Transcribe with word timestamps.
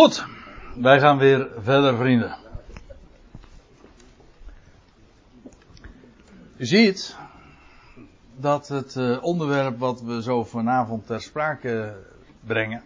Goed, 0.00 0.26
wij 0.74 1.00
gaan 1.00 1.18
weer 1.18 1.48
verder, 1.58 1.96
vrienden. 1.96 2.36
U 6.56 6.66
ziet 6.66 7.16
dat 8.36 8.68
het 8.68 8.96
eh, 8.96 9.22
onderwerp 9.22 9.78
wat 9.78 10.00
we 10.00 10.22
zo 10.22 10.44
vanavond 10.44 11.06
ter 11.06 11.22
sprake 11.22 11.96
brengen 12.44 12.82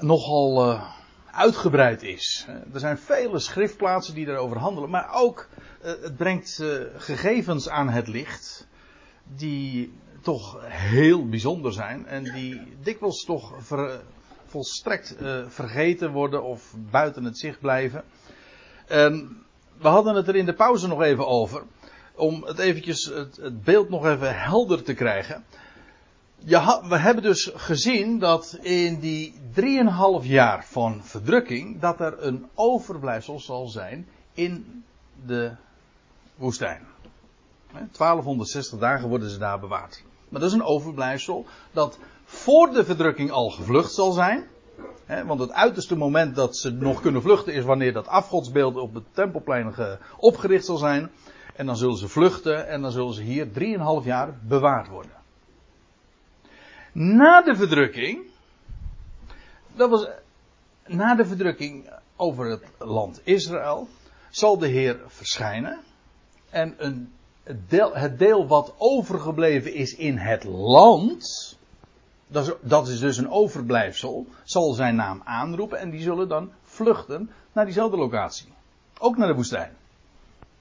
nogal 0.00 0.70
uh, 0.70 0.90
uitgebreid 1.32 2.02
is. 2.02 2.46
Er 2.72 2.80
zijn 2.80 2.98
vele 2.98 3.38
schriftplaatsen 3.38 4.14
die 4.14 4.26
daarover 4.26 4.58
handelen, 4.58 4.90
maar 4.90 5.14
ook 5.14 5.48
het 5.80 6.16
brengt 6.16 6.62
gegevens 6.96 7.68
aan 7.68 7.88
het 7.88 8.08
licht 8.08 8.66
die 9.36 9.92
toch 10.20 10.58
heel 10.66 11.28
bijzonder 11.28 11.72
zijn 11.72 12.06
en 12.06 12.22
die 12.22 12.76
dikwijls 12.82 13.24
toch 13.24 13.54
ver, 13.58 14.00
volstrekt 14.52 15.16
uh, 15.20 15.44
vergeten 15.48 16.12
worden 16.12 16.42
of 16.42 16.74
buiten 16.90 17.24
het 17.24 17.38
zicht 17.38 17.60
blijven. 17.60 18.04
En 18.86 19.42
we 19.78 19.88
hadden 19.88 20.14
het 20.14 20.28
er 20.28 20.36
in 20.36 20.46
de 20.46 20.54
pauze 20.54 20.88
nog 20.88 21.02
even 21.02 21.26
over. 21.26 21.62
Om 22.14 22.44
het 22.44 22.58
eventjes 22.58 23.04
het, 23.04 23.64
beeld 23.64 23.88
nog 23.88 24.06
even 24.06 24.40
helder 24.40 24.82
te 24.82 24.94
krijgen. 24.94 25.44
We 26.88 26.96
hebben 26.98 27.22
dus 27.22 27.50
gezien 27.54 28.18
dat 28.18 28.58
in 28.62 29.00
die 29.00 29.34
3,5 30.20 30.26
jaar 30.26 30.64
van 30.64 31.04
verdrukking. 31.04 31.80
dat 31.80 32.00
er 32.00 32.22
een 32.22 32.46
overblijfsel 32.54 33.40
zal 33.40 33.66
zijn 33.66 34.08
in 34.32 34.84
de 35.26 35.52
woestijn. 36.34 36.86
1260 37.72 38.78
dagen 38.78 39.08
worden 39.08 39.30
ze 39.30 39.38
daar 39.38 39.60
bewaard. 39.60 40.02
Maar 40.28 40.40
dat 40.40 40.50
is 40.50 40.56
een 40.56 40.64
overblijfsel 40.64 41.46
dat 41.72 41.98
voor 42.32 42.70
de 42.72 42.84
verdrukking 42.84 43.30
al 43.30 43.50
gevlucht 43.50 43.92
zal 43.92 44.12
zijn. 44.12 44.48
Want 45.26 45.40
het 45.40 45.52
uiterste 45.52 45.96
moment 45.96 46.36
dat 46.36 46.56
ze 46.56 46.70
nog 46.70 47.00
kunnen 47.00 47.22
vluchten 47.22 47.54
is 47.54 47.64
wanneer 47.64 47.92
dat 47.92 48.06
afgodsbeeld 48.06 48.76
op 48.76 48.94
het 48.94 49.04
tempelplein 49.12 49.74
opgericht 50.18 50.64
zal 50.64 50.76
zijn. 50.76 51.10
En 51.56 51.66
dan 51.66 51.76
zullen 51.76 51.96
ze 51.96 52.08
vluchten 52.08 52.68
en 52.68 52.82
dan 52.82 52.90
zullen 52.92 53.14
ze 53.14 53.22
hier 53.22 53.46
3,5 53.46 54.04
jaar 54.04 54.38
bewaard 54.42 54.88
worden. 54.88 55.12
Na 56.92 57.42
de 57.42 57.56
verdrukking, 57.56 58.26
dat 59.76 59.90
was 59.90 60.08
na 60.86 61.14
de 61.14 61.24
verdrukking 61.24 61.90
over 62.16 62.50
het 62.50 62.64
land 62.78 63.20
Israël, 63.24 63.88
zal 64.30 64.58
de 64.58 64.68
Heer 64.68 65.00
verschijnen. 65.06 65.80
En 66.50 66.74
een, 66.78 67.12
het 67.92 68.18
deel 68.18 68.46
wat 68.46 68.74
overgebleven 68.78 69.74
is 69.74 69.94
in 69.94 70.16
het 70.16 70.44
land, 70.44 71.58
dat 72.60 72.88
is, 72.88 72.98
dus 72.98 73.16
een 73.16 73.30
overblijfsel, 73.30 74.26
zal 74.44 74.72
zijn 74.72 74.96
naam 74.96 75.20
aanroepen 75.24 75.78
en 75.78 75.90
die 75.90 76.00
zullen 76.00 76.28
dan 76.28 76.50
vluchten 76.62 77.30
naar 77.52 77.64
diezelfde 77.64 77.96
locatie. 77.96 78.52
Ook 78.98 79.16
naar 79.16 79.28
de 79.28 79.34
woestijn. 79.34 79.72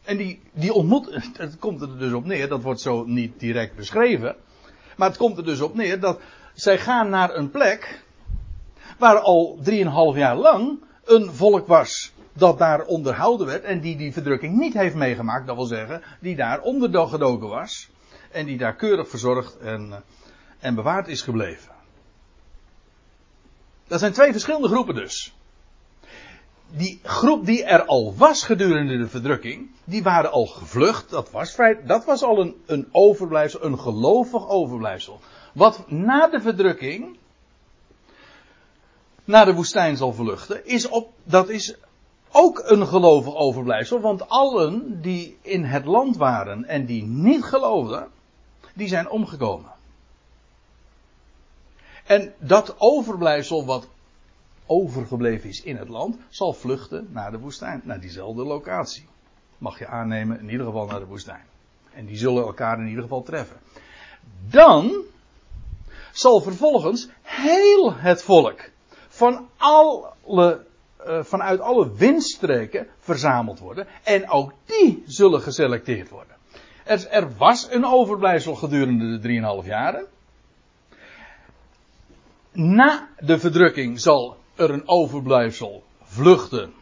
En 0.03 0.17
die, 0.17 0.41
die 0.53 0.73
ontmoet, 0.73 1.31
het 1.38 1.59
komt 1.59 1.81
er 1.81 1.97
dus 1.97 2.13
op 2.13 2.25
neer, 2.25 2.47
dat 2.47 2.61
wordt 2.61 2.81
zo 2.81 3.03
niet 3.03 3.39
direct 3.39 3.75
beschreven. 3.75 4.36
Maar 4.97 5.08
het 5.08 5.17
komt 5.17 5.38
er 5.38 5.45
dus 5.45 5.61
op 5.61 5.75
neer 5.75 6.00
dat 6.00 6.19
zij 6.53 6.78
gaan 6.78 7.09
naar 7.09 7.36
een 7.36 7.52
plek 7.52 8.03
waar 8.97 9.19
al 9.19 9.59
3,5 9.69 10.17
jaar 10.17 10.35
lang 10.35 10.80
een 11.06 11.33
volk 11.33 11.67
was 11.67 12.13
dat 12.33 12.58
daar 12.58 12.85
onderhouden 12.85 13.47
werd 13.47 13.63
en 13.63 13.80
die 13.80 13.97
die 13.97 14.13
verdrukking 14.13 14.58
niet 14.58 14.73
heeft 14.73 14.95
meegemaakt. 14.95 15.47
Dat 15.47 15.56
wil 15.56 15.66
zeggen, 15.66 16.02
die 16.19 16.35
daar 16.35 16.61
ondergedoken 16.61 17.50
was 17.50 17.89
en 18.31 18.45
die 18.45 18.58
daar 18.58 18.75
keurig 18.75 19.09
verzorgd 19.09 19.58
en 19.58 20.03
en 20.61 20.75
bewaard 20.75 21.07
is 21.07 21.21
gebleven. 21.21 21.71
Dat 23.87 23.99
zijn 23.99 24.13
twee 24.13 24.31
verschillende 24.31 24.67
groepen 24.67 24.95
dus. 24.95 25.33
Die 26.69 26.99
groep 27.03 27.45
die 27.45 27.63
er 27.63 27.85
al 27.85 28.15
was 28.15 28.43
gedurende 28.43 28.97
de 28.97 29.07
verdrukking, 29.07 29.69
die 29.83 30.03
waren 30.03 30.31
al 30.31 30.45
gevlucht. 30.45 31.09
Dat 31.09 31.31
was, 31.31 31.51
vrij, 31.51 31.85
dat 31.85 32.05
was 32.05 32.23
al 32.23 32.39
een, 32.39 32.55
een 32.66 32.88
overblijfsel, 32.91 33.63
een 33.63 33.79
gelovig 33.79 34.50
overblijfsel. 34.50 35.19
Wat 35.53 35.89
na 35.89 36.27
de 36.27 36.41
verdrukking 36.41 37.17
naar 39.25 39.45
de 39.45 39.53
woestijn 39.53 39.97
zal 39.97 40.13
vluchten, 40.13 40.66
is 40.66 40.88
op, 40.88 41.13
dat 41.23 41.50
is 41.50 41.75
ook 42.31 42.61
een 42.66 42.88
gelovig 42.88 43.35
overblijfsel. 43.35 44.00
Want 44.00 44.29
allen 44.29 45.01
die 45.01 45.38
in 45.41 45.63
het 45.63 45.85
land 45.85 46.17
waren 46.17 46.66
en 46.66 46.85
die 46.85 47.03
niet 47.03 47.44
geloofden, 47.44 48.07
die 48.73 48.88
zijn 48.88 49.09
omgekomen. 49.09 49.71
En 52.11 52.33
dat 52.38 52.75
overblijfsel 52.77 53.66
wat 53.66 53.88
overgebleven 54.66 55.49
is 55.49 55.61
in 55.61 55.75
het 55.75 55.89
land, 55.89 56.17
zal 56.29 56.53
vluchten 56.53 57.07
naar 57.11 57.31
de 57.31 57.39
woestijn, 57.39 57.81
naar 57.83 57.99
diezelfde 57.99 58.44
locatie. 58.44 59.05
Mag 59.57 59.79
je 59.79 59.88
aannemen, 59.88 60.39
in 60.39 60.50
ieder 60.50 60.66
geval 60.66 60.85
naar 60.85 61.00
de 61.00 61.05
woestijn. 61.05 61.45
En 61.94 62.05
die 62.05 62.17
zullen 62.17 62.44
elkaar 62.44 62.79
in 62.79 62.88
ieder 62.88 63.01
geval 63.01 63.23
treffen. 63.23 63.57
Dan 64.50 64.91
zal 66.11 66.41
vervolgens 66.41 67.07
heel 67.21 67.94
het 67.94 68.23
volk 68.23 68.69
van 69.07 69.47
alle, 69.57 70.66
uh, 71.07 71.23
vanuit 71.23 71.59
alle 71.59 71.95
windstreken 71.95 72.88
verzameld 73.00 73.59
worden. 73.59 73.88
En 74.03 74.29
ook 74.29 74.53
die 74.66 75.03
zullen 75.05 75.41
geselecteerd 75.41 76.09
worden. 76.09 76.35
Er, 76.83 77.07
er 77.07 77.38
was 77.38 77.67
een 77.71 77.85
overblijfsel 77.85 78.55
gedurende 78.55 79.19
de 79.19 79.61
3,5 79.63 79.67
jaren 79.67 80.07
na 82.51 83.09
de 83.19 83.39
verdrukking 83.39 84.00
zal 84.00 84.38
er 84.56 84.69
een 84.69 84.88
overblijfsel 84.88 85.84
vluchten 86.03 86.73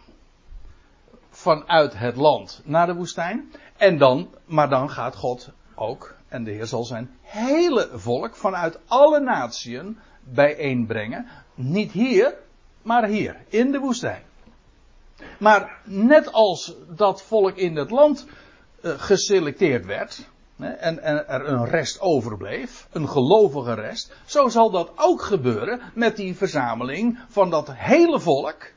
vanuit 1.30 1.98
het 1.98 2.16
land 2.16 2.62
naar 2.64 2.88
de 2.88 2.94
woestijn. 2.96 3.52
En 3.78 3.98
dan, 3.98 4.30
maar 4.46 4.70
dan 4.70 4.90
gaat 4.90 5.16
God 5.16 5.50
ook, 5.76 6.16
en 6.28 6.44
de 6.44 6.52
Heer 6.52 6.66
zal 6.66 6.84
zijn 6.84 7.10
hele 7.22 7.90
volk 7.94 8.36
vanuit 8.36 8.80
alle 8.88 9.20
natieën 9.20 9.98
bijeenbrengen. 10.24 11.28
Niet 11.56 11.92
hier, 11.92 12.34
maar 12.82 13.06
hier, 13.06 13.36
in 13.48 13.72
de 13.72 13.80
woestijn. 13.80 14.22
Maar 15.40 15.82
net 15.84 16.32
als 16.32 16.76
dat 16.88 17.22
volk 17.22 17.56
in 17.56 17.76
het 17.76 17.92
land 17.92 18.26
uh, 18.82 18.92
geselecteerd 18.98 19.86
werd, 19.86 20.28
en, 20.60 21.00
en 21.00 21.28
er 21.28 21.48
een 21.48 21.66
rest 21.66 22.00
overbleef, 22.00 22.88
een 22.92 23.10
gelovige 23.10 23.74
rest, 23.74 24.16
zo 24.26 24.48
zal 24.48 24.70
dat 24.72 24.92
ook 24.96 25.22
gebeuren 25.22 25.82
met 25.94 26.16
die 26.16 26.36
verzameling 26.36 27.20
van 27.28 27.50
dat 27.50 27.74
hele 27.74 28.20
volk, 28.20 28.72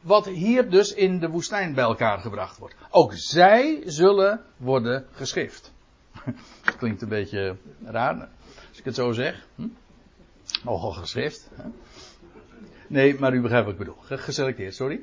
wat 0.00 0.26
hier 0.26 0.70
dus 0.70 0.94
in 0.94 1.18
de 1.18 1.28
woestijn 1.28 1.74
bij 1.74 1.84
elkaar 1.84 2.18
gebracht 2.18 2.58
wordt. 2.58 2.74
Ook 2.90 3.12
zij 3.14 3.82
zullen 3.84 4.44
worden 4.56 5.06
geschift. 5.12 5.72
Dat 6.64 6.76
klinkt 6.76 7.02
een 7.02 7.08
beetje 7.08 7.56
raar, 7.84 8.28
als 8.68 8.78
ik 8.78 8.84
het 8.84 8.94
zo 8.94 9.12
zeg. 9.12 9.46
Hm? 9.54 9.66
Nogal 10.64 10.92
geschrift. 10.92 11.48
Hè? 11.54 11.68
Nee, 12.86 13.18
maar 13.18 13.34
u 13.34 13.40
begrijpt 13.40 13.64
wat 13.64 13.74
ik 13.74 13.78
bedoel. 13.78 14.18
Geselecteerd, 14.18 14.74
sorry. 14.74 15.00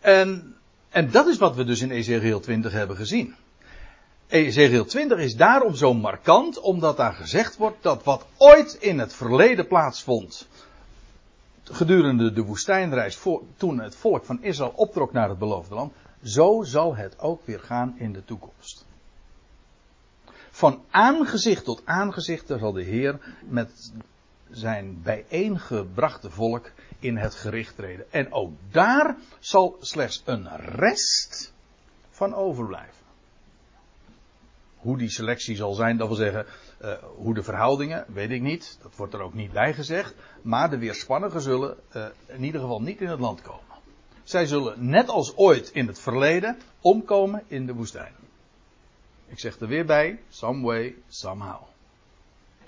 En 0.00 0.55
en 0.96 1.10
dat 1.10 1.26
is 1.26 1.38
wat 1.38 1.56
we 1.56 1.64
dus 1.64 1.80
in 1.80 1.90
Ezekiel 1.90 2.40
20 2.40 2.72
hebben 2.72 2.96
gezien. 2.96 3.34
Ezekiel 4.26 4.84
20 4.84 5.18
is 5.18 5.36
daarom 5.36 5.74
zo 5.74 5.94
markant, 5.94 6.60
omdat 6.60 6.96
daar 6.96 7.12
gezegd 7.12 7.56
wordt 7.56 7.82
dat 7.82 8.04
wat 8.04 8.26
ooit 8.36 8.74
in 8.80 8.98
het 8.98 9.14
verleden 9.14 9.66
plaatsvond, 9.66 10.48
gedurende 11.62 12.32
de 12.32 12.42
woestijnreis, 12.42 13.16
voor, 13.16 13.42
toen 13.56 13.80
het 13.80 13.96
volk 13.96 14.24
van 14.24 14.42
Israël 14.42 14.72
optrok 14.76 15.12
naar 15.12 15.28
het 15.28 15.38
beloofde 15.38 15.74
land, 15.74 15.92
zo 16.24 16.62
zal 16.62 16.96
het 16.96 17.18
ook 17.18 17.46
weer 17.46 17.60
gaan 17.60 17.94
in 17.98 18.12
de 18.12 18.24
toekomst. 18.24 18.84
Van 20.50 20.82
aangezicht 20.90 21.64
tot 21.64 21.82
aangezicht 21.84 22.46
zal 22.46 22.72
de 22.72 22.82
Heer 22.82 23.18
met 23.48 23.92
zijn 24.50 25.02
bijeengebrachte 25.02 26.30
volk 26.30 26.70
in 26.98 27.16
het 27.16 27.34
gericht 27.34 27.76
treden. 27.76 28.12
En 28.12 28.32
ook 28.32 28.52
daar 28.70 29.16
zal 29.38 29.76
slechts 29.80 30.22
een 30.24 30.56
rest 30.56 31.52
van 32.10 32.34
overblijven. 32.34 33.04
Hoe 34.76 34.98
die 34.98 35.10
selectie 35.10 35.56
zal 35.56 35.74
zijn, 35.74 35.96
dat 35.96 36.06
wil 36.06 36.16
zeggen, 36.16 36.46
uh, 36.82 36.92
hoe 37.16 37.34
de 37.34 37.42
verhoudingen, 37.42 38.04
weet 38.08 38.30
ik 38.30 38.40
niet. 38.40 38.78
Dat 38.82 38.96
wordt 38.96 39.14
er 39.14 39.20
ook 39.20 39.34
niet 39.34 39.52
bij 39.52 39.74
gezegd. 39.74 40.14
Maar 40.42 40.70
de 40.70 40.78
weerspannigen 40.78 41.40
zullen 41.40 41.76
uh, 41.96 42.06
in 42.26 42.44
ieder 42.44 42.60
geval 42.60 42.82
niet 42.82 43.00
in 43.00 43.08
het 43.08 43.20
land 43.20 43.42
komen. 43.42 43.64
Zij 44.24 44.46
zullen 44.46 44.88
net 44.88 45.08
als 45.08 45.36
ooit 45.36 45.70
in 45.70 45.86
het 45.86 46.00
verleden 46.00 46.58
omkomen 46.80 47.42
in 47.46 47.66
de 47.66 47.74
woestijn. 47.74 48.14
Ik 49.26 49.38
zeg 49.38 49.60
er 49.60 49.68
weer 49.68 49.86
bij, 49.86 50.20
some 50.28 50.62
way, 50.62 50.94
somehow. 51.08 51.62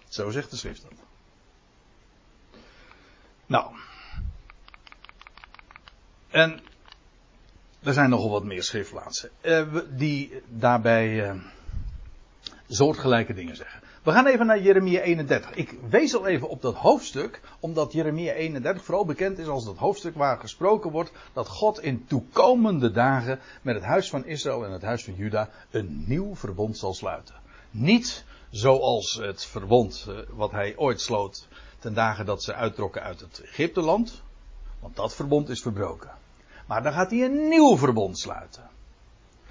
Zo 0.08 0.30
zegt 0.30 0.50
de 0.50 0.56
schrift 0.56 0.82
dat. 0.82 1.07
Nou, 3.48 3.72
en 6.28 6.60
er 7.82 7.92
zijn 7.92 8.10
nogal 8.10 8.30
wat 8.30 8.44
meer 8.44 8.62
schriftplaatsen 8.62 9.30
uh, 9.42 9.74
die 9.90 10.42
daarbij 10.48 11.30
uh, 11.30 11.34
soortgelijke 12.68 13.34
dingen 13.34 13.56
zeggen. 13.56 13.80
We 14.02 14.12
gaan 14.12 14.26
even 14.26 14.46
naar 14.46 14.60
Jeremia 14.60 15.00
31. 15.00 15.50
Ik 15.50 15.74
wees 15.88 16.14
al 16.14 16.26
even 16.26 16.48
op 16.48 16.62
dat 16.62 16.74
hoofdstuk, 16.74 17.40
omdat 17.60 17.92
Jeremia 17.92 18.32
31 18.32 18.84
vooral 18.84 19.04
bekend 19.04 19.38
is 19.38 19.46
als 19.46 19.64
dat 19.64 19.76
hoofdstuk 19.76 20.14
waar 20.14 20.38
gesproken 20.38 20.90
wordt 20.90 21.12
dat 21.32 21.48
God 21.48 21.82
in 21.82 22.06
toekomende 22.06 22.90
dagen 22.90 23.40
met 23.62 23.74
het 23.74 23.84
huis 23.84 24.10
van 24.10 24.26
Israël 24.26 24.64
en 24.64 24.72
het 24.72 24.82
huis 24.82 25.04
van 25.04 25.14
Juda 25.14 25.50
een 25.70 26.04
nieuw 26.06 26.36
verbond 26.36 26.78
zal 26.78 26.94
sluiten. 26.94 27.34
Niet 27.70 28.24
zoals 28.50 29.14
het 29.14 29.46
verbond 29.46 30.06
eh, 30.08 30.14
wat 30.30 30.50
hij 30.50 30.76
ooit 30.76 31.00
sloot 31.00 31.48
ten 31.78 31.94
dagen 31.94 32.26
dat 32.26 32.42
ze 32.42 32.54
uittrokken 32.54 33.02
uit 33.02 33.20
het 33.20 33.40
Egypteland, 33.40 34.22
want 34.80 34.96
dat 34.96 35.14
verbond 35.14 35.48
is 35.48 35.62
verbroken. 35.62 36.10
Maar 36.66 36.82
dan 36.82 36.92
gaat 36.92 37.10
hij 37.10 37.24
een 37.24 37.48
nieuw 37.48 37.76
verbond 37.76 38.18
sluiten. 38.18 38.70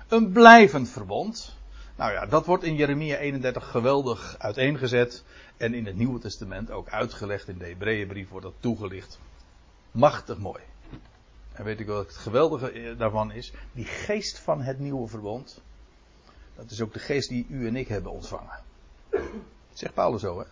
Een 0.07 0.31
blijvend 0.31 0.89
verbond. 0.89 1.55
Nou 1.95 2.11
ja, 2.11 2.25
dat 2.25 2.45
wordt 2.45 2.63
in 2.63 2.75
Jeremia 2.75 3.17
31 3.17 3.69
geweldig 3.69 4.35
uiteengezet. 4.39 5.23
En 5.57 5.73
in 5.73 5.85
het 5.85 5.95
Nieuwe 5.95 6.19
Testament 6.19 6.71
ook 6.71 6.89
uitgelegd. 6.89 7.47
In 7.47 7.57
de 7.57 7.65
Hebreeënbrief 7.65 8.29
wordt 8.29 8.45
dat 8.45 8.55
toegelicht. 8.59 9.19
Machtig 9.91 10.37
mooi. 10.37 10.61
En 11.53 11.63
weet 11.63 11.79
ik 11.79 11.87
wat 11.87 12.07
het 12.07 12.15
geweldige 12.15 12.95
daarvan 12.97 13.31
is? 13.31 13.53
Die 13.71 13.85
geest 13.85 14.39
van 14.39 14.61
het 14.61 14.79
nieuwe 14.79 15.07
verbond. 15.07 15.61
Dat 16.55 16.71
is 16.71 16.81
ook 16.81 16.93
de 16.93 16.99
geest 16.99 17.29
die 17.29 17.45
u 17.49 17.67
en 17.67 17.75
ik 17.75 17.87
hebben 17.87 18.11
ontvangen. 18.11 18.59
Zegt 19.73 19.93
Paulus 19.93 20.21
zo, 20.21 20.39
hè? 20.39 20.45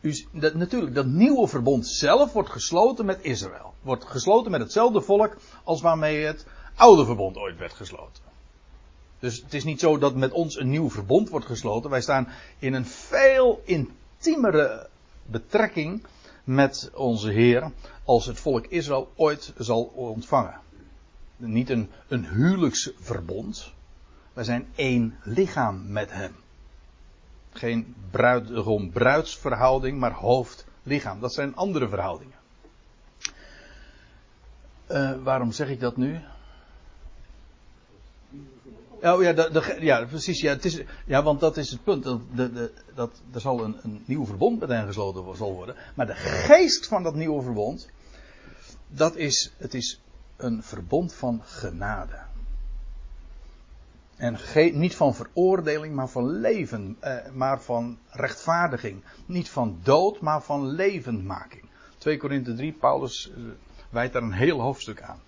U, 0.00 0.26
natuurlijk, 0.32 0.94
dat 0.94 1.06
nieuwe 1.06 1.48
verbond 1.48 1.86
zelf 1.86 2.32
wordt 2.32 2.50
gesloten 2.50 3.04
met 3.04 3.18
Israël. 3.22 3.74
Wordt 3.82 4.04
gesloten 4.04 4.50
met 4.50 4.60
hetzelfde 4.60 5.00
volk 5.00 5.36
als 5.64 5.80
waarmee 5.80 6.24
het 6.24 6.46
oude 6.74 7.04
verbond 7.04 7.36
ooit 7.36 7.58
werd 7.58 7.72
gesloten. 7.72 8.22
Dus 9.18 9.42
het 9.42 9.54
is 9.54 9.64
niet 9.64 9.80
zo 9.80 9.98
dat 9.98 10.14
met 10.14 10.32
ons 10.32 10.58
een 10.58 10.70
nieuw 10.70 10.90
verbond 10.90 11.28
wordt 11.28 11.46
gesloten. 11.46 11.90
Wij 11.90 12.00
staan 12.00 12.28
in 12.58 12.74
een 12.74 12.86
veel 12.86 13.62
intiemere 13.64 14.88
betrekking 15.26 16.06
met 16.44 16.90
onze 16.94 17.30
Heer 17.30 17.70
als 18.04 18.26
het 18.26 18.40
volk 18.40 18.66
Israël 18.66 19.12
ooit 19.16 19.52
zal 19.58 19.82
ontvangen. 19.82 20.60
Niet 21.36 21.70
een, 21.70 21.90
een 22.08 22.26
huwelijksverbond. 22.26 23.72
Wij 24.32 24.44
zijn 24.44 24.68
één 24.74 25.18
lichaam 25.22 25.92
met 25.92 26.12
Hem. 26.12 26.41
Geen 27.52 27.94
bruidegom-bruidsverhouding, 28.10 29.98
maar 29.98 30.12
hoofd-lichaam. 30.12 31.20
Dat 31.20 31.34
zijn 31.34 31.56
andere 31.56 31.88
verhoudingen. 31.88 32.40
Uh, 34.90 35.22
waarom 35.22 35.52
zeg 35.52 35.68
ik 35.68 35.80
dat 35.80 35.96
nu? 35.96 36.20
Oh 39.02 39.22
ja, 39.22 39.48
ja 39.80 40.04
precies. 40.04 40.40
Ja, 40.40 40.52
het 40.52 40.64
is, 40.64 40.82
ja, 41.06 41.22
want 41.22 41.40
dat 41.40 41.56
is 41.56 41.70
het 41.70 41.84
punt. 41.84 42.04
Dat, 42.04 42.20
de, 42.34 42.72
dat 42.94 43.22
er 43.32 43.40
zal 43.40 43.64
een, 43.64 43.76
een 43.82 44.02
nieuw 44.04 44.26
verbond 44.26 44.60
met 44.60 44.68
hen 44.68 44.86
gesloten 44.86 45.36
zal 45.36 45.52
worden. 45.52 45.76
Maar 45.94 46.06
de 46.06 46.14
geest 46.14 46.86
van 46.86 47.02
dat 47.02 47.14
nieuwe 47.14 47.42
verbond. 47.42 47.90
Dat 48.88 49.16
is, 49.16 49.52
het 49.56 49.74
is 49.74 50.00
een 50.36 50.62
verbond 50.62 51.14
van 51.14 51.40
genade. 51.44 52.18
En 54.22 54.38
niet 54.78 54.96
van 54.96 55.14
veroordeling, 55.14 55.94
maar 55.94 56.08
van 56.08 56.30
leven. 56.30 56.96
Eh, 57.00 57.16
maar 57.32 57.62
van 57.62 57.98
rechtvaardiging. 58.10 59.02
Niet 59.26 59.50
van 59.50 59.78
dood, 59.82 60.20
maar 60.20 60.42
van 60.42 60.66
levendmaking. 60.66 61.64
2 61.98 62.16
Korinthe 62.16 62.54
3, 62.54 62.72
Paulus 62.72 63.30
eh, 63.30 63.42
wijdt 63.90 64.12
daar 64.12 64.22
een 64.22 64.32
heel 64.32 64.60
hoofdstuk 64.60 65.02
aan. 65.02 65.20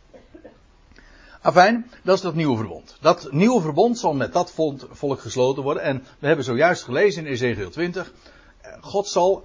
Afijn, 1.41 1.91
dat 2.03 2.17
is 2.17 2.23
dat 2.23 2.35
nieuwe 2.35 2.57
verbond. 2.57 2.97
Dat 3.01 3.33
nieuwe 3.33 3.61
verbond 3.61 3.99
zal 3.99 4.15
met 4.15 4.33
dat 4.33 4.53
volk 4.91 5.21
gesloten 5.21 5.63
worden. 5.63 5.83
En 5.83 6.05
we 6.19 6.27
hebben 6.27 6.45
zojuist 6.45 6.83
gelezen 6.83 7.27
in 7.27 7.33
Ezekiel 7.33 7.71
20. 7.71 8.13
Eh, 8.61 8.73
God 8.81 9.09
zal 9.09 9.45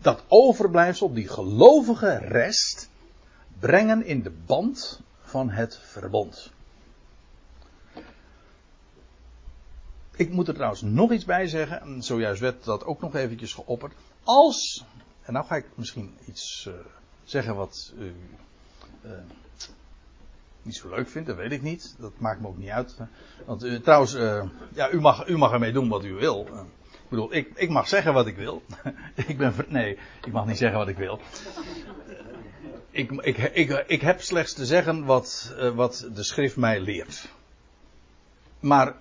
dat 0.00 0.22
overblijfsel, 0.28 1.12
die 1.12 1.28
gelovige 1.28 2.16
rest, 2.18 2.88
brengen 3.58 4.04
in 4.04 4.22
de 4.22 4.32
band 4.46 5.00
van 5.22 5.50
het 5.50 5.78
verbond. 5.82 6.52
Ik 10.16 10.30
moet 10.30 10.48
er 10.48 10.54
trouwens 10.54 10.82
nog 10.82 11.12
iets 11.12 11.24
bij 11.24 11.46
zeggen. 11.46 12.02
Zojuist 12.02 12.40
werd 12.40 12.64
dat 12.64 12.84
ook 12.84 13.00
nog 13.00 13.14
eventjes 13.14 13.52
geopperd. 13.52 13.92
Als, 14.22 14.84
en 15.22 15.32
nou 15.32 15.46
ga 15.46 15.56
ik 15.56 15.66
misschien 15.74 16.16
iets 16.28 16.66
uh, 16.68 16.74
zeggen 17.24 17.54
wat 17.56 17.92
u 17.98 18.14
uh, 19.04 19.10
niet 20.62 20.76
zo 20.76 20.88
leuk 20.88 21.08
vindt, 21.08 21.28
dat 21.28 21.36
weet 21.36 21.52
ik 21.52 21.62
niet. 21.62 21.94
Dat 21.98 22.12
maakt 22.18 22.40
me 22.40 22.46
ook 22.46 22.56
niet 22.56 22.68
uit. 22.68 22.96
Want 23.46 23.64
uh, 23.64 23.80
trouwens, 23.80 24.12
ja, 24.74 24.90
u 24.90 25.00
mag, 25.00 25.28
u 25.28 25.36
mag 25.36 25.52
ermee 25.52 25.72
doen 25.72 25.88
wat 25.88 26.04
u 26.04 26.12
wil. 26.12 26.48
ik 26.92 27.08
bedoel, 27.08 27.34
ik, 27.34 27.50
ik 27.54 27.68
mag 27.68 27.88
zeggen 27.88 28.12
wat 28.12 28.26
ik 28.26 28.36
wil. 28.36 28.62
ik 29.26 29.38
ben, 29.38 29.54
nee, 29.68 29.98
ik 30.24 30.32
mag 30.32 30.46
niet 30.46 30.58
zeggen 30.58 30.78
wat 30.78 30.88
ik 30.88 30.96
wil. 30.96 31.20
ik, 32.90 33.10
ik, 33.10 33.36
ik, 33.38 33.84
ik 33.86 34.00
heb 34.00 34.20
slechts 34.20 34.52
te 34.52 34.66
zeggen 34.66 35.04
wat, 35.04 35.54
wat 35.74 36.08
de 36.14 36.22
schrift 36.22 36.56
mij 36.56 36.80
leert. 36.80 37.28
Maar 38.60 38.94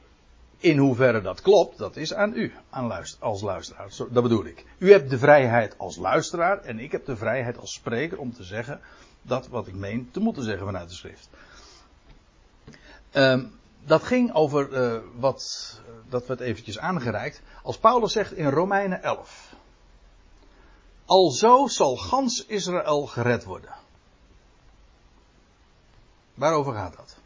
in 0.62 0.78
hoeverre 0.78 1.22
dat 1.22 1.42
klopt, 1.42 1.78
dat 1.78 1.96
is 1.96 2.14
aan 2.14 2.34
u 2.36 2.54
aan 2.70 2.88
luister, 2.88 3.24
als 3.24 3.42
luisteraar. 3.42 3.90
Dat 4.10 4.24
bedoel 4.24 4.46
ik. 4.46 4.66
U 4.78 4.92
hebt 4.92 5.10
de 5.10 5.18
vrijheid 5.18 5.78
als 5.78 5.98
luisteraar 5.98 6.62
en 6.62 6.80
ik 6.80 6.92
heb 6.92 7.06
de 7.06 7.16
vrijheid 7.16 7.58
als 7.58 7.74
spreker 7.74 8.18
om 8.18 8.34
te 8.34 8.44
zeggen 8.44 8.80
dat 9.22 9.48
wat 9.48 9.68
ik 9.68 9.76
meen 9.76 10.10
te 10.12 10.20
moeten 10.20 10.44
zeggen 10.44 10.66
vanuit 10.66 10.90
de 10.90 10.96
schrift. 10.96 11.30
Um, 13.14 13.60
dat 13.86 14.04
ging 14.04 14.34
over 14.34 14.70
uh, 14.70 15.02
wat, 15.16 15.80
dat 16.10 16.28
werd 16.28 16.40
eventjes 16.40 16.80
aangereikt. 16.80 17.42
Als 17.64 17.78
Paulus 17.78 18.12
zegt 18.12 18.34
in 18.34 18.50
Romeinen 18.50 19.04
11. 19.04 19.54
Alzo 21.06 21.68
zal 21.68 21.96
gans 21.96 22.46
Israël 22.46 23.06
gered 23.06 23.44
worden. 23.44 23.76
Waarover 26.34 26.74
gaat 26.74 26.96
dat? 26.96 27.21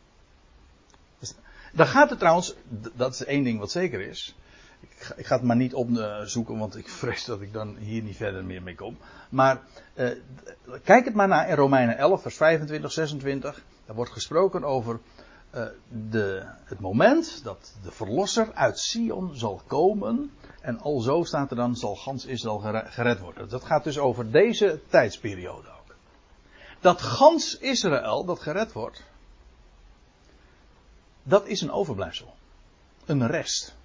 Dan 1.76 1.88
gaat 1.88 2.10
het 2.10 2.20
trouwens, 2.20 2.56
dat 2.96 3.14
is 3.14 3.26
één 3.26 3.44
ding 3.44 3.60
wat 3.60 3.72
zeker 3.72 4.02
is. 4.02 4.36
Ik 4.80 4.90
ga, 4.98 5.14
ik 5.16 5.26
ga 5.26 5.36
het 5.36 5.44
maar 5.44 5.56
niet 5.56 5.74
opzoeken, 5.74 6.58
want 6.58 6.78
ik 6.78 6.90
vrees 7.02 7.26
dat 7.26 7.42
ik 7.42 7.54
dan 7.54 7.76
hier 7.76 8.02
niet 8.02 8.16
verder 8.16 8.46
meer 8.46 8.62
mee 8.64 8.76
kom. 8.76 8.98
Maar 9.30 9.62
eh, 9.94 10.10
kijk 10.84 11.06
het 11.06 11.14
maar 11.14 11.28
naar 11.28 11.50
in 11.50 11.56
Romeinen 11.56 11.98
11, 11.98 12.22
vers 12.22 12.36
25, 12.36 12.92
26. 12.92 13.64
Daar 13.86 13.96
wordt 13.96 14.12
gesproken 14.12 14.64
over 14.64 15.00
uh, 15.56 15.66
de, 16.10 16.44
het 16.66 16.80
moment 16.80 17.44
dat 17.44 17.74
de 17.84 17.92
verlosser 17.92 18.54
uit 18.54 18.80
Sion 18.80 19.36
zal 19.36 19.62
komen. 19.68 20.32
En 20.62 20.80
alzo 20.80 21.24
staat 21.24 21.50
er 21.50 21.56
dan, 21.56 21.76
zal 21.76 21.96
gans 21.96 22.26
Israël 22.26 22.60
gered 22.86 23.20
worden. 23.20 23.50
Dat 23.50 23.64
gaat 23.64 23.84
dus 23.84 23.98
over 23.98 24.32
deze 24.32 24.80
tijdsperiode 24.88 25.68
ook. 25.68 25.96
Dat 26.80 27.02
gans 27.02 27.58
Israël 27.58 28.26
dat 28.26 28.40
gered 28.40 28.72
wordt 28.72 29.04
dat 31.28 31.48
is 31.48 31.62
een 31.62 31.72
overblijfsel. 31.72 32.36
Een 33.06 33.28
rest. 33.28 33.76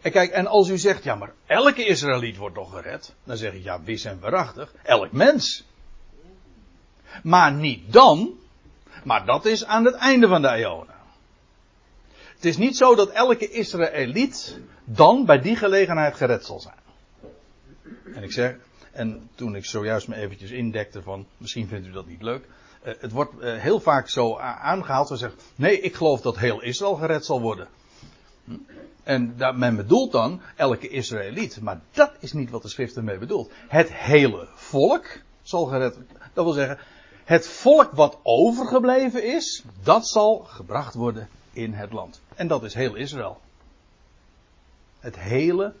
En 0.00 0.10
kijk, 0.10 0.30
en 0.30 0.46
als 0.46 0.68
u 0.68 0.78
zegt, 0.78 1.04
ja 1.04 1.14
maar 1.14 1.32
elke 1.46 1.84
Israëliet 1.84 2.36
wordt 2.36 2.54
toch 2.54 2.70
gered? 2.70 3.14
Dan 3.24 3.36
zeg 3.36 3.52
ik, 3.52 3.62
ja 3.62 3.82
wis 3.82 4.04
en 4.04 4.20
waarachtig, 4.20 4.74
elk 4.82 5.12
mens. 5.12 5.64
Maar 7.22 7.52
niet 7.52 7.92
dan, 7.92 8.38
maar 9.04 9.26
dat 9.26 9.44
is 9.44 9.64
aan 9.64 9.84
het 9.84 9.94
einde 9.94 10.28
van 10.28 10.42
de 10.42 10.48
eonen. 10.48 10.94
Het 12.34 12.44
is 12.44 12.56
niet 12.56 12.76
zo 12.76 12.94
dat 12.94 13.10
elke 13.10 13.50
Israëliet 13.50 14.60
dan 14.84 15.24
bij 15.24 15.40
die 15.40 15.56
gelegenheid 15.56 16.14
gered 16.14 16.44
zal 16.44 16.60
zijn. 16.60 16.78
En 18.14 18.22
ik 18.22 18.32
zeg, 18.32 18.56
en 18.92 19.30
toen 19.34 19.56
ik 19.56 19.64
zojuist 19.64 20.08
me 20.08 20.16
eventjes 20.16 20.50
indekte 20.50 21.02
van, 21.02 21.26
misschien 21.36 21.68
vindt 21.68 21.86
u 21.86 21.90
dat 21.90 22.06
niet 22.06 22.22
leuk. 22.22 22.44
Eh, 22.86 22.92
het 22.98 23.12
wordt 23.12 23.38
eh, 23.38 23.56
heel 23.56 23.80
vaak 23.80 24.08
zo 24.08 24.36
aangehaald. 24.38 25.08
Ze 25.08 25.16
zegt, 25.16 25.42
nee, 25.54 25.80
ik 25.80 25.94
geloof 25.94 26.20
dat 26.20 26.38
heel 26.38 26.62
Israël 26.62 26.94
gered 26.94 27.24
zal 27.24 27.40
worden. 27.40 27.68
En 29.02 29.36
dat 29.36 29.56
men 29.56 29.76
bedoelt 29.76 30.12
dan 30.12 30.40
elke 30.56 30.88
Israëliet. 30.88 31.60
Maar 31.60 31.80
dat 31.90 32.12
is 32.18 32.32
niet 32.32 32.50
wat 32.50 32.62
de 32.62 32.68
schrift 32.68 32.96
ermee 32.96 33.18
bedoelt. 33.18 33.52
Het 33.68 33.92
hele 33.92 34.48
volk 34.54 35.06
zal 35.42 35.64
gered 35.64 35.94
worden. 35.94 36.16
Dat 36.32 36.44
wil 36.44 36.52
zeggen, 36.52 36.78
het 37.24 37.46
volk 37.48 37.92
wat 37.92 38.18
overgebleven 38.22 39.24
is, 39.24 39.64
dat 39.82 40.08
zal 40.08 40.38
gebracht 40.38 40.94
worden 40.94 41.28
in 41.52 41.72
het 41.72 41.92
land. 41.92 42.20
En 42.34 42.46
dat 42.46 42.62
is 42.62 42.74
heel 42.74 42.94
Israël. 42.94 43.40
Het 44.98 45.18
hele, 45.18 45.74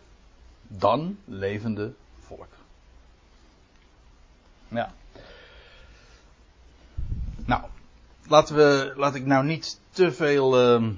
dan 0.66 1.18
levende 1.24 1.92
volk. 2.20 2.48
Ja. 4.68 4.94
Nou, 7.46 7.62
laten 8.28 8.56
we, 8.56 8.92
laat 8.96 9.14
ik 9.14 9.26
nou 9.26 9.44
niet 9.44 9.80
te 9.90 10.12
veel 10.12 10.76
uh, 10.76 10.88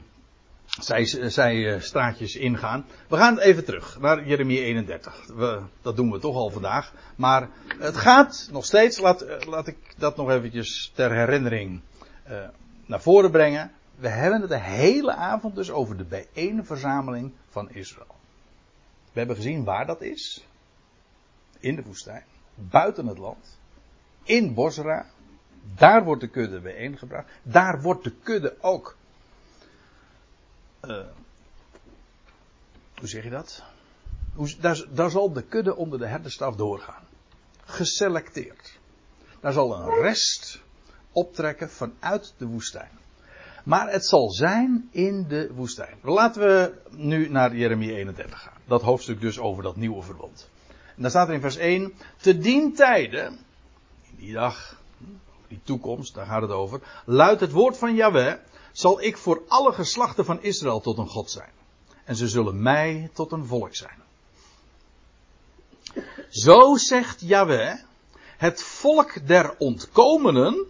zij, 0.81 1.05
zij 1.31 1.81
straatjes 1.81 2.37
ingaan. 2.37 2.87
We 3.09 3.17
gaan 3.17 3.38
even 3.38 3.64
terug 3.64 4.00
naar 4.00 4.26
Jeremia 4.26 4.61
31. 4.61 5.26
We, 5.26 5.61
dat 5.83 5.97
doen 5.97 6.11
we 6.11 6.19
toch 6.19 6.35
al 6.35 6.50
vandaag. 6.50 6.93
Maar 7.17 7.49
het 7.78 7.97
gaat 7.97 8.49
nog 8.52 8.64
steeds, 8.64 8.99
laat, 8.99 9.47
laat 9.47 9.67
ik 9.67 9.76
dat 9.97 10.17
nog 10.17 10.31
eventjes 10.31 10.93
ter 10.95 11.12
herinnering 11.12 11.81
uh, 12.28 12.49
naar 12.87 13.00
voren 13.00 13.31
brengen. 13.31 13.73
We 13.97 14.09
hebben 14.09 14.40
het 14.40 14.50
de 14.50 14.61
hele 14.61 15.14
avond 15.14 15.55
dus 15.55 15.71
over 15.71 15.97
de 15.97 16.05
bijeenverzameling 16.05 17.33
van 17.49 17.71
Israël. 17.71 18.17
We 19.12 19.19
hebben 19.19 19.37
gezien 19.37 19.64
waar 19.64 19.87
dat 19.87 20.02
is. 20.02 20.47
In 21.61 21.76
de 21.76 21.83
woestijn. 21.83 22.25
Buiten 22.55 23.07
het 23.07 23.19
land. 23.19 23.59
In 24.23 24.55
Bosra. 24.55 25.07
Daar 25.75 26.04
wordt 26.04 26.20
de 26.20 26.28
kudde 26.28 26.60
bijeengebracht. 26.60 27.28
Daar 27.42 27.82
wordt 27.82 28.04
de 28.04 28.12
kudde 28.22 28.56
ook. 28.60 28.96
Uh, 30.84 31.04
hoe 32.98 33.08
zeg 33.08 33.25
je 33.25 33.30
dat? 33.30 33.62
Hoe, 34.34 34.54
daar, 34.60 34.84
daar 34.90 35.10
zal 35.10 35.32
de 35.32 35.42
kudde 35.42 35.76
onder 35.76 35.98
de 35.98 36.06
herderstaf 36.06 36.56
doorgaan. 36.56 37.02
Geselecteerd. 37.64 38.78
Daar 39.40 39.52
zal 39.52 39.75
een 39.75 40.02
rest 40.02 40.60
optrekken 41.12 41.70
vanuit 41.70 42.34
de 42.37 42.46
woestijn. 42.46 42.90
Maar 43.64 43.90
het 43.90 44.06
zal 44.06 44.30
zijn 44.30 44.88
in 44.90 45.25
de 45.28 45.52
woestijn. 45.54 45.96
Laten 46.02 46.42
we 46.42 46.72
nu 46.90 47.28
naar 47.28 47.56
Jeremia 47.56 47.94
31 47.94 48.40
gaan. 48.40 48.60
Dat 48.64 48.82
hoofdstuk 48.82 49.20
dus 49.20 49.38
over 49.38 49.62
dat 49.62 49.76
nieuwe 49.76 50.02
verbond. 50.02 50.48
En 50.96 51.02
daar 51.02 51.10
staat 51.10 51.28
er 51.28 51.34
in 51.34 51.40
vers 51.40 51.56
1. 51.56 51.92
Te 52.16 52.38
dien 52.38 52.75
tijde, 52.75 53.32
in 54.10 54.16
die 54.16 54.32
dag, 54.32 54.77
die 55.49 55.61
toekomst, 55.64 56.14
daar 56.14 56.26
gaat 56.26 56.43
het 56.43 56.50
over. 56.50 56.81
Luidt 57.05 57.40
het 57.40 57.52
woord 57.52 57.78
van 57.78 57.95
Yahweh, 57.95 58.35
zal 58.73 59.02
ik 59.02 59.17
voor 59.17 59.43
alle 59.49 59.73
geslachten 59.73 60.25
van 60.25 60.43
Israël 60.43 60.81
tot 60.81 60.99
een 60.99 61.09
God 61.09 61.31
zijn. 61.31 61.50
En 62.05 62.17
ze 62.17 62.28
zullen 62.28 62.62
mij 62.62 63.11
tot 63.12 63.33
een 63.33 63.47
volk 63.47 63.75
zijn. 63.75 64.02
Zo 66.28 66.76
zegt 66.76 67.21
Yahweh, 67.21 67.75
het 68.37 68.62
volk 68.62 69.26
der 69.26 69.57
ontkomenen, 69.59 70.67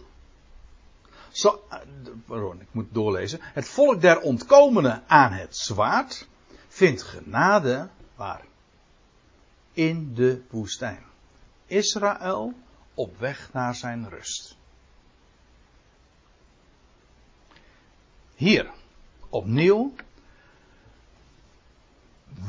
zo, 1.31 1.63
pardon, 2.25 2.61
ik 2.61 2.67
moet 2.71 2.87
doorlezen. 2.91 3.39
Het 3.41 3.67
volk 3.67 4.01
der 4.01 4.19
ontkomenen 4.21 5.03
aan 5.07 5.31
het 5.31 5.57
zwaard 5.57 6.27
vindt 6.67 7.03
genade 7.03 7.89
waar? 8.15 8.45
In 9.73 10.13
de 10.13 10.41
woestijn. 10.49 11.03
Israël 11.65 12.53
op 12.93 13.19
weg 13.19 13.49
naar 13.53 13.75
zijn 13.75 14.09
rust. 14.09 14.57
Hier, 18.39 18.71
opnieuw. 19.29 19.93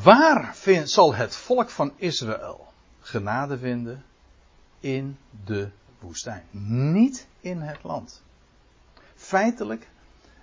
Waar 0.02 0.56
vind, 0.56 0.90
zal 0.90 1.14
het 1.14 1.36
volk 1.36 1.70
van 1.70 1.92
Israël 1.96 2.72
genade 3.00 3.58
vinden? 3.58 4.04
In 4.80 5.18
de 5.44 5.70
woestijn. 5.98 6.44
Niet 6.92 7.26
in 7.40 7.60
het 7.60 7.82
land. 7.82 8.22
Feitelijk 9.14 9.88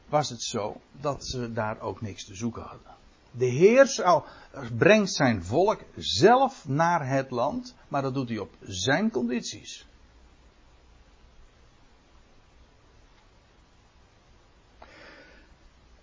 was 0.05 0.29
het 0.29 0.41
zo 0.41 0.81
dat 0.91 1.25
ze 1.25 1.53
daar 1.53 1.79
ook 1.79 2.01
niks 2.01 2.25
te 2.25 2.35
zoeken 2.35 2.61
hadden. 2.61 2.95
De 3.31 3.45
Heer 3.45 3.85
zou, 3.85 4.23
brengt 4.77 5.13
zijn 5.13 5.43
volk 5.43 5.83
zelf 5.95 6.67
naar 6.67 7.07
het 7.07 7.31
land, 7.31 7.75
maar 7.87 8.01
dat 8.01 8.13
doet 8.13 8.29
hij 8.29 8.37
op 8.37 8.55
zijn 8.61 9.11
condities. 9.11 9.86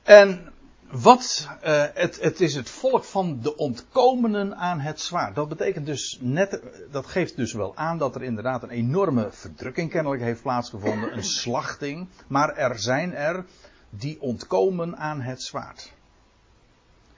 En 0.05 0.53
wat, 0.91 1.49
uh, 1.65 1.85
het, 1.95 2.21
het 2.21 2.41
is 2.41 2.55
het 2.55 2.71
volk 2.71 3.05
van 3.05 3.41
de 3.41 3.57
ontkomenen 3.57 4.57
aan 4.57 4.81
het 4.81 5.01
zwaard. 5.01 5.35
Dat 5.35 5.49
betekent 5.49 5.87
dus 5.87 6.19
net, 6.21 6.61
dat 6.91 7.07
geeft 7.07 7.37
dus 7.37 7.53
wel 7.53 7.77
aan 7.77 7.99
dat 7.99 8.15
er 8.15 8.23
inderdaad 8.23 8.63
een 8.63 8.71
enorme 8.71 9.29
verdrukking 9.31 9.91
kennelijk 9.91 10.23
heeft 10.23 10.43
plaatsgevonden, 10.43 11.17
een 11.17 11.25
slachting. 11.25 12.09
Maar 12.27 12.57
er 12.57 12.79
zijn 12.79 13.15
er 13.15 13.45
die 13.91 14.21
ontkomen 14.21 14.97
aan 14.97 15.21
het 15.21 15.43
zwaard. 15.43 15.93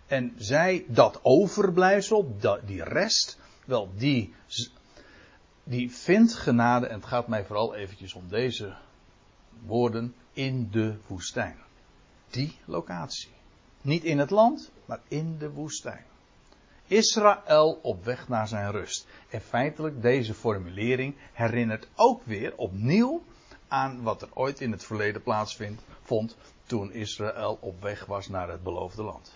En 0.07 0.35
zij, 0.37 0.85
dat 0.89 1.21
overblijfsel, 1.23 2.37
die 2.65 2.85
rest, 2.85 3.39
wel, 3.65 3.91
die, 3.97 4.35
die 5.65 5.93
vindt 5.93 6.35
genade, 6.35 6.87
en 6.87 6.95
het 6.95 7.07
gaat 7.07 7.29
mij 7.29 7.45
vooral 7.45 7.75
eventjes 7.75 8.15
om 8.15 8.29
deze 8.29 8.75
woorden, 9.67 10.15
in 10.33 10.69
de 10.71 10.97
woestijn. 11.07 11.65
Die 12.31 12.59
locatie. 12.65 13.31
Niet 13.81 14.05
in 14.05 14.19
het 14.19 14.31
land, 14.31 14.71
maar 14.85 15.01
in 15.09 15.39
de 15.39 15.51
woestijn. 15.51 16.05
Israël 16.87 17.79
op 17.83 18.05
weg 18.05 18.29
naar 18.29 18.49
zijn 18.49 18.71
rust. 18.71 19.07
En 19.31 19.41
feitelijk, 19.41 20.03
deze 20.03 20.35
formulering 20.35 21.17
herinnert 21.33 21.89
ook 21.95 22.25
weer 22.25 22.57
opnieuw 22.57 23.23
aan 23.69 24.03
wat 24.03 24.23
er 24.23 24.29
ooit 24.35 24.61
in 24.61 24.73
het 24.73 24.85
verleden 24.85 25.23
plaatsvindt, 25.23 25.83
vond 26.03 26.37
toen 26.67 26.93
Israël 26.93 27.59
op 27.61 27.83
weg 27.83 28.05
was 28.05 28.29
naar 28.29 28.49
het 28.49 28.63
beloofde 28.63 29.03
land. 29.03 29.33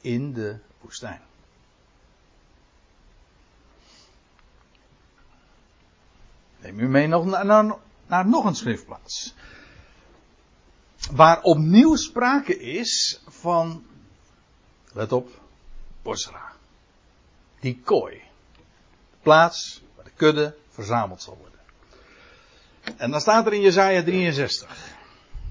In 0.00 0.32
de 0.32 0.58
woestijn. 0.80 1.20
Neem 6.60 6.80
u 6.80 6.88
mee 6.88 7.06
nog 7.06 7.24
naar, 7.24 7.46
naar, 7.46 7.74
naar 8.06 8.28
nog 8.28 8.44
een 8.44 8.54
schriftplaats 8.54 9.34
waar 11.12 11.42
opnieuw 11.42 11.96
sprake 11.96 12.58
is 12.58 13.20
van, 13.26 13.84
let 14.92 15.12
op, 15.12 15.28
Bosra. 16.02 16.52
Die 17.60 17.80
kooi. 17.84 18.14
De 19.10 19.16
plaats 19.22 19.82
waar 19.96 20.04
de 20.04 20.10
kudde 20.16 20.56
verzameld 20.68 21.22
zal 21.22 21.36
worden. 21.40 21.60
En 22.96 23.10
dan 23.10 23.20
staat 23.20 23.46
er 23.46 23.52
in 23.52 23.60
Jezaja 23.60 24.02
63. 24.02 24.96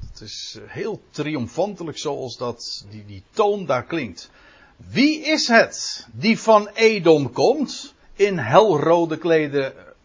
Het 0.10 0.22
is 0.22 0.58
eh, 0.58 0.72
heel 0.72 1.02
triomfantelijk 1.10 1.98
zoals 1.98 2.38
dat, 2.38 2.86
die, 2.90 3.06
die 3.06 3.24
toon 3.32 3.66
daar 3.66 3.86
klinkt. 3.86 4.30
Wie 4.78 5.20
is 5.20 5.48
het 5.48 6.08
die 6.12 6.40
van 6.40 6.68
Edom 6.68 7.32
komt 7.32 7.94
in 8.14 8.38
helrode 8.38 9.18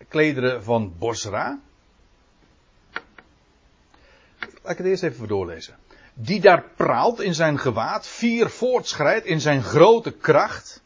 klederen 0.09 0.65
van 0.65 0.95
Bosra? 0.99 1.61
Laat 4.63 4.73
ik 4.73 4.79
het 4.79 4.87
eerst 4.87 5.03
even 5.03 5.29
doorlezen. 5.29 5.77
Die 6.15 6.41
daar 6.41 6.65
praalt 6.77 7.21
in 7.21 7.35
zijn 7.35 7.59
gewaad, 7.59 8.07
vier 8.07 8.51
voortschrijdt 8.51 9.27
in 9.27 9.41
zijn 9.41 9.63
grote 9.63 10.11
kracht. 10.11 10.83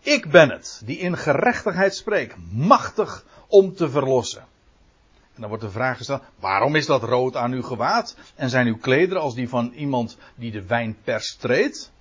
Ik 0.00 0.30
ben 0.30 0.50
het, 0.50 0.80
die 0.84 0.98
in 0.98 1.16
gerechtigheid 1.16 1.94
spreekt, 1.94 2.34
machtig 2.52 3.24
om 3.46 3.74
te 3.74 3.90
verlossen. 3.90 4.44
En 5.34 5.40
dan 5.40 5.48
wordt 5.48 5.64
de 5.64 5.70
vraag 5.70 5.96
gesteld, 5.96 6.22
waarom 6.38 6.74
is 6.74 6.86
dat 6.86 7.02
rood 7.02 7.36
aan 7.36 7.52
uw 7.52 7.62
gewaad? 7.62 8.16
En 8.34 8.50
zijn 8.50 8.66
uw 8.66 8.76
klederen 8.76 9.22
als 9.22 9.34
die 9.34 9.48
van 9.48 9.72
iemand 9.72 10.16
die 10.34 10.50
de 10.50 10.66
wijnpers 10.66 11.36
treedt? 11.36 11.92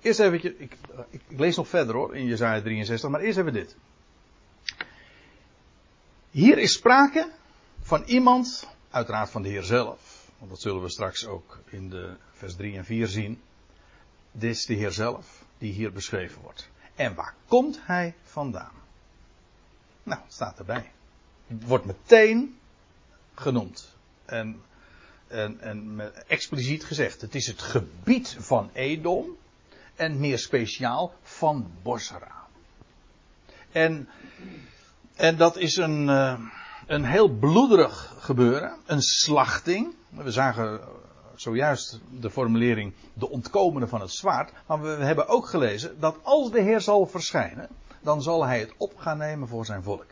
Eerst 0.00 0.20
even, 0.20 0.34
ik, 0.34 0.44
ik, 0.58 0.76
ik, 1.10 1.20
lees 1.28 1.56
nog 1.56 1.68
verder 1.68 1.94
hoor, 1.94 2.16
in 2.16 2.24
Jezaja 2.24 2.60
63, 2.60 3.10
maar 3.10 3.20
eerst 3.20 3.38
even 3.38 3.52
dit. 3.52 3.76
Hier 6.30 6.58
is 6.58 6.72
sprake 6.72 7.30
van 7.82 8.02
iemand, 8.06 8.68
uiteraard 8.90 9.30
van 9.30 9.42
de 9.42 9.48
Heer 9.48 9.62
zelf, 9.62 10.07
want 10.38 10.50
dat 10.50 10.60
zullen 10.60 10.82
we 10.82 10.88
straks 10.88 11.26
ook 11.26 11.60
in 11.64 11.90
de 11.90 12.16
vers 12.32 12.56
3 12.56 12.76
en 12.76 12.84
4 12.84 13.06
zien. 13.06 13.42
Dit 14.32 14.50
is 14.50 14.66
de 14.66 14.74
Heer 14.74 14.92
zelf 14.92 15.44
die 15.58 15.72
hier 15.72 15.92
beschreven 15.92 16.42
wordt. 16.42 16.68
En 16.94 17.14
waar 17.14 17.34
komt 17.46 17.78
hij 17.82 18.14
vandaan? 18.22 18.72
Nou, 20.02 20.20
staat 20.28 20.58
erbij. 20.58 20.92
Wordt 21.46 21.84
meteen 21.84 22.58
genoemd. 23.34 23.96
En, 24.24 24.62
en, 25.26 25.60
en 25.60 26.00
expliciet 26.26 26.84
gezegd. 26.84 27.20
Het 27.20 27.34
is 27.34 27.46
het 27.46 27.62
gebied 27.62 28.36
van 28.38 28.70
Edom. 28.72 29.36
En 29.96 30.20
meer 30.20 30.38
speciaal 30.38 31.14
van 31.22 31.70
Bosra. 31.82 32.46
En, 33.72 34.08
en 35.14 35.36
dat 35.36 35.56
is 35.56 35.76
een, 35.76 36.08
eh, 36.08 36.40
een 36.86 37.04
heel 37.04 37.28
bloederig 37.28 38.14
gebeuren. 38.18 38.76
Een 38.86 39.02
slachting. 39.02 39.94
We 40.08 40.30
zagen 40.30 40.80
zojuist 41.34 42.00
de 42.10 42.30
formulering 42.30 42.92
de 43.14 43.28
ontkomende 43.28 43.88
van 43.88 44.00
het 44.00 44.10
zwaard. 44.10 44.52
Maar 44.66 44.80
we 44.80 44.88
hebben 44.88 45.28
ook 45.28 45.46
gelezen 45.46 46.00
dat 46.00 46.18
als 46.22 46.50
de 46.50 46.60
Heer 46.60 46.80
zal 46.80 47.06
verschijnen, 47.06 47.68
dan 48.00 48.22
zal 48.22 48.44
hij 48.44 48.58
het 48.58 48.72
op 48.76 48.96
gaan 48.96 49.18
nemen 49.18 49.48
voor 49.48 49.64
zijn 49.64 49.82
volk. 49.82 50.06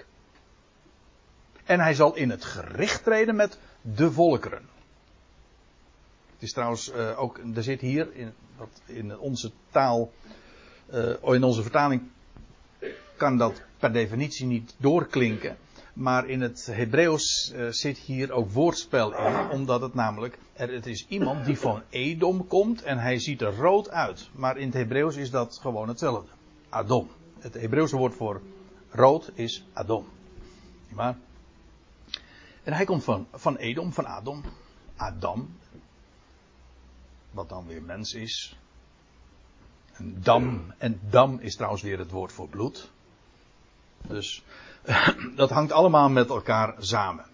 En 1.64 1.80
hij 1.80 1.94
zal 1.94 2.14
in 2.14 2.30
het 2.30 2.44
gericht 2.44 3.02
treden 3.04 3.36
met 3.36 3.58
de 3.80 4.12
volkeren. 4.12 4.68
Het 6.32 6.42
is 6.42 6.52
trouwens 6.52 6.92
uh, 6.92 7.20
ook, 7.20 7.40
er 7.54 7.62
zit 7.62 7.80
hier 7.80 8.14
in, 8.14 8.32
in 8.84 9.18
onze 9.18 9.52
taal, 9.70 10.12
uh, 10.92 11.34
in 11.34 11.44
onze 11.44 11.62
vertaling 11.62 12.02
kan 13.16 13.36
dat 13.36 13.62
per 13.78 13.92
definitie 13.92 14.46
niet 14.46 14.74
doorklinken. 14.76 15.56
Maar 15.96 16.28
in 16.28 16.40
het 16.40 16.66
Hebreeuws 16.66 17.52
uh, 17.54 17.68
zit 17.70 17.98
hier 17.98 18.32
ook 18.32 18.50
woordspel 18.50 19.14
in, 19.16 19.50
omdat 19.50 19.80
het 19.80 19.94
namelijk, 19.94 20.38
er, 20.52 20.72
het 20.72 20.86
is 20.86 21.06
iemand 21.08 21.44
die 21.44 21.58
van 21.58 21.82
Edom 21.88 22.46
komt 22.46 22.82
en 22.82 22.98
hij 22.98 23.18
ziet 23.18 23.42
er 23.42 23.56
rood 23.56 23.90
uit. 23.90 24.30
Maar 24.32 24.56
in 24.56 24.66
het 24.66 24.74
Hebreeuws 24.74 25.16
is 25.16 25.30
dat 25.30 25.58
gewoon 25.58 25.88
hetzelfde. 25.88 26.30
Adom. 26.68 27.08
Het 27.38 27.54
Hebreeuwse 27.54 27.96
woord 27.96 28.14
voor 28.14 28.42
rood 28.90 29.30
is 29.34 29.64
Adom. 29.72 30.06
Maar, 30.88 31.18
en 32.62 32.72
hij 32.72 32.84
komt 32.84 33.04
van, 33.04 33.26
van 33.32 33.56
Edom, 33.56 33.92
van 33.92 34.06
Adom. 34.06 34.42
Adam. 34.96 35.56
Wat 37.30 37.48
dan 37.48 37.66
weer 37.66 37.82
mens 37.82 38.14
is. 38.14 38.58
Een 39.92 40.22
dam. 40.22 40.74
En 40.78 41.00
dam 41.10 41.38
is 41.38 41.56
trouwens 41.56 41.82
weer 41.82 41.98
het 41.98 42.10
woord 42.10 42.32
voor 42.32 42.48
bloed. 42.48 42.90
Dus 44.02 44.42
dat 45.36 45.50
hangt 45.50 45.72
allemaal 45.72 46.08
met 46.08 46.28
elkaar 46.28 46.74
samen. 46.78 47.24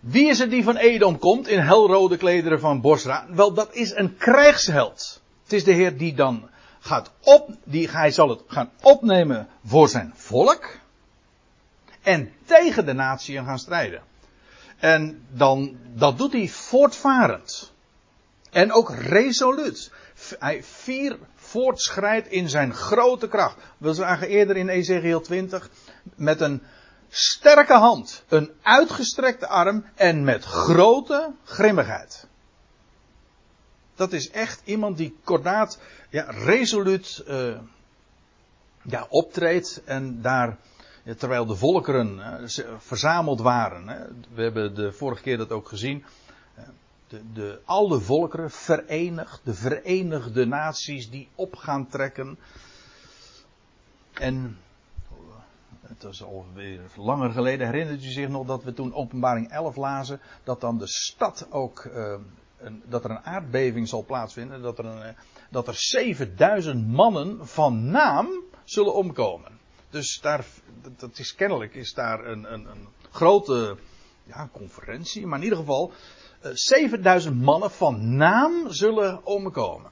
Wie 0.00 0.28
is 0.28 0.38
het 0.38 0.50
die 0.50 0.64
van 0.64 0.76
Edom 0.76 1.18
komt 1.18 1.48
in 1.48 1.58
helrode 1.58 2.16
klederen 2.16 2.60
van 2.60 2.80
Bosra? 2.80 3.26
Wel, 3.30 3.52
dat 3.52 3.74
is 3.74 3.94
een 3.94 4.16
krijgsheld. 4.16 5.22
Het 5.42 5.52
is 5.52 5.64
de 5.64 5.72
Heer 5.72 5.96
die 5.96 6.14
dan 6.14 6.48
gaat 6.80 7.10
op, 7.20 7.50
die, 7.64 7.90
hij 7.90 8.10
zal 8.10 8.28
het 8.28 8.42
gaan 8.46 8.70
opnemen 8.82 9.48
voor 9.64 9.88
zijn 9.88 10.12
volk. 10.14 10.78
En 12.02 12.32
tegen 12.44 12.86
de 12.86 12.92
natieën 12.92 13.44
gaan 13.44 13.58
strijden. 13.58 14.02
En 14.76 15.26
dan, 15.30 15.76
dat 15.94 16.18
doet 16.18 16.32
hij 16.32 16.48
voortvarend. 16.48 17.72
En 18.50 18.72
ook 18.72 18.90
resoluut. 18.90 19.92
Hij 20.38 20.62
vier 20.62 21.18
voortschrijdt 21.34 22.28
in 22.28 22.48
zijn 22.48 22.74
grote 22.74 23.28
kracht. 23.28 23.56
We 23.78 23.94
zagen 23.94 24.28
eerder 24.28 24.56
in 24.56 24.68
Ezekiel 24.68 25.20
20 25.20 25.70
met 26.14 26.40
een 26.40 26.62
sterke 27.08 27.74
hand, 27.74 28.24
een 28.28 28.50
uitgestrekte 28.62 29.46
arm 29.46 29.84
en 29.94 30.24
met 30.24 30.44
grote 30.44 31.32
grimmigheid. 31.44 32.26
Dat 33.94 34.12
is 34.12 34.30
echt 34.30 34.60
iemand 34.64 34.96
die 34.96 35.16
kordaat, 35.24 35.78
ja, 36.10 36.30
resoluut 36.30 37.24
uh, 37.28 37.58
ja, 38.82 39.06
optreedt 39.08 39.82
en 39.84 40.22
daar, 40.22 40.56
terwijl 41.16 41.46
de 41.46 41.56
volkeren 41.56 42.18
uh, 42.18 42.74
verzameld 42.78 43.40
waren. 43.40 43.86
We 44.34 44.42
hebben 44.42 44.74
de 44.74 44.92
vorige 44.92 45.22
keer 45.22 45.36
dat 45.36 45.50
ook 45.50 45.68
gezien. 45.68 46.04
De, 47.08 47.32
de, 47.32 47.60
alle 47.64 48.00
volkeren 48.00 48.50
verenigd, 48.50 49.40
de 49.44 49.54
verenigde 49.54 50.46
naties 50.46 51.10
die 51.10 51.28
op 51.34 51.56
gaan 51.56 51.88
trekken. 51.88 52.38
En 54.12 54.58
het 55.80 56.02
was 56.02 56.22
alweer 56.22 56.80
langer 56.96 57.30
geleden, 57.30 57.66
herinnert 57.66 58.04
u 58.04 58.08
zich 58.08 58.28
nog 58.28 58.46
dat 58.46 58.64
we 58.64 58.72
toen 58.72 58.94
openbaring 58.94 59.50
11 59.50 59.76
lazen, 59.76 60.20
dat 60.44 60.60
dan 60.60 60.78
de 60.78 60.88
stad 60.88 61.46
ook, 61.50 61.84
uh, 61.84 62.14
een, 62.58 62.82
dat 62.86 63.04
er 63.04 63.10
een 63.10 63.24
aardbeving 63.24 63.88
zal 63.88 64.04
plaatsvinden, 64.04 64.62
dat 64.62 64.78
er, 64.78 64.84
een, 64.84 65.14
dat 65.50 65.68
er 65.68 65.74
7000 65.74 66.88
mannen 66.88 67.46
van 67.46 67.90
naam 67.90 68.28
zullen 68.64 68.94
omkomen. 68.94 69.58
Dus 69.90 70.20
daar, 70.20 70.46
dat 70.96 71.18
is 71.18 71.34
kennelijk, 71.34 71.74
is 71.74 71.92
daar 71.92 72.26
een, 72.26 72.52
een, 72.52 72.66
een 72.66 72.88
grote 73.10 73.76
ja, 74.24 74.48
conferentie, 74.52 75.26
maar 75.26 75.38
in 75.38 75.44
ieder 75.44 75.58
geval, 75.58 75.92
7000 76.40 77.42
mannen 77.42 77.70
van 77.70 78.16
naam 78.16 78.72
zullen 78.72 79.26
omkomen. 79.26 79.90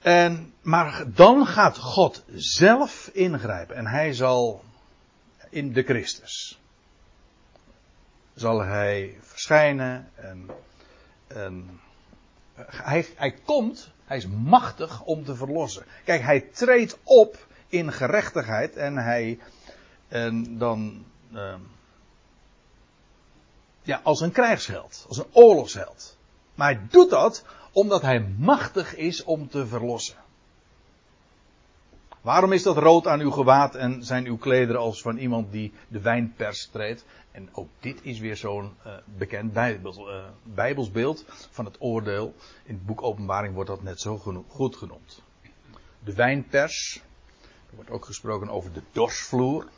En, 0.00 0.52
maar 0.62 1.04
dan 1.14 1.46
gaat 1.46 1.78
God 1.78 2.24
zelf 2.34 3.10
ingrijpen 3.12 3.76
en 3.76 3.86
hij 3.86 4.12
zal 4.12 4.64
in 5.50 5.72
de 5.72 5.82
Christus. 5.82 6.60
Zal 8.34 8.62
hij 8.62 9.18
verschijnen 9.20 10.10
en, 10.14 10.50
en 11.26 11.80
hij, 12.56 13.06
hij 13.14 13.34
komt, 13.44 13.90
hij 14.04 14.16
is 14.16 14.26
machtig 14.26 15.02
om 15.02 15.24
te 15.24 15.34
verlossen. 15.34 15.84
Kijk, 16.04 16.22
hij 16.22 16.40
treedt 16.40 16.98
op 17.02 17.46
in 17.68 17.92
gerechtigheid 17.92 18.76
en 18.76 18.96
hij, 18.96 19.38
en 20.08 20.58
dan, 20.58 21.04
uh, 21.32 21.54
ja, 23.84 24.00
als 24.02 24.20
een 24.20 24.32
krijgsheld, 24.32 25.04
als 25.08 25.18
een 25.18 25.32
oorlogsheld. 25.32 26.16
Maar 26.54 26.72
hij 26.72 26.86
doet 26.90 27.10
dat 27.10 27.44
omdat 27.72 28.02
hij 28.02 28.20
machtig 28.38 28.96
is 28.96 29.24
om 29.24 29.48
te 29.48 29.66
verlossen. 29.66 30.16
Waarom 32.20 32.52
is 32.52 32.62
dat 32.62 32.76
rood 32.76 33.06
aan 33.06 33.20
uw 33.20 33.30
gewaad 33.30 33.74
en 33.74 34.04
zijn 34.04 34.26
uw 34.26 34.36
klederen 34.36 34.80
als 34.80 35.02
van 35.02 35.16
iemand 35.16 35.52
die 35.52 35.72
de 35.88 36.00
wijnpers 36.00 36.68
treedt? 36.72 37.04
En 37.30 37.48
ook 37.52 37.68
dit 37.80 37.98
is 38.02 38.18
weer 38.18 38.36
zo'n 38.36 38.72
uh, 38.86 38.92
bekend 39.04 39.56
uh, 39.56 40.24
bijbelsbeeld 40.42 41.24
van 41.50 41.64
het 41.64 41.76
oordeel. 41.78 42.34
In 42.64 42.74
het 42.74 42.86
boek 42.86 43.02
Openbaring 43.02 43.54
wordt 43.54 43.70
dat 43.70 43.82
net 43.82 44.00
zo 44.00 44.44
goed 44.48 44.76
genoemd. 44.76 45.22
De 46.04 46.14
wijnpers, 46.14 47.02
er 47.42 47.74
wordt 47.74 47.90
ook 47.90 48.04
gesproken 48.04 48.48
over 48.48 48.72
de 48.72 48.82
dorsvloer. 48.92 49.68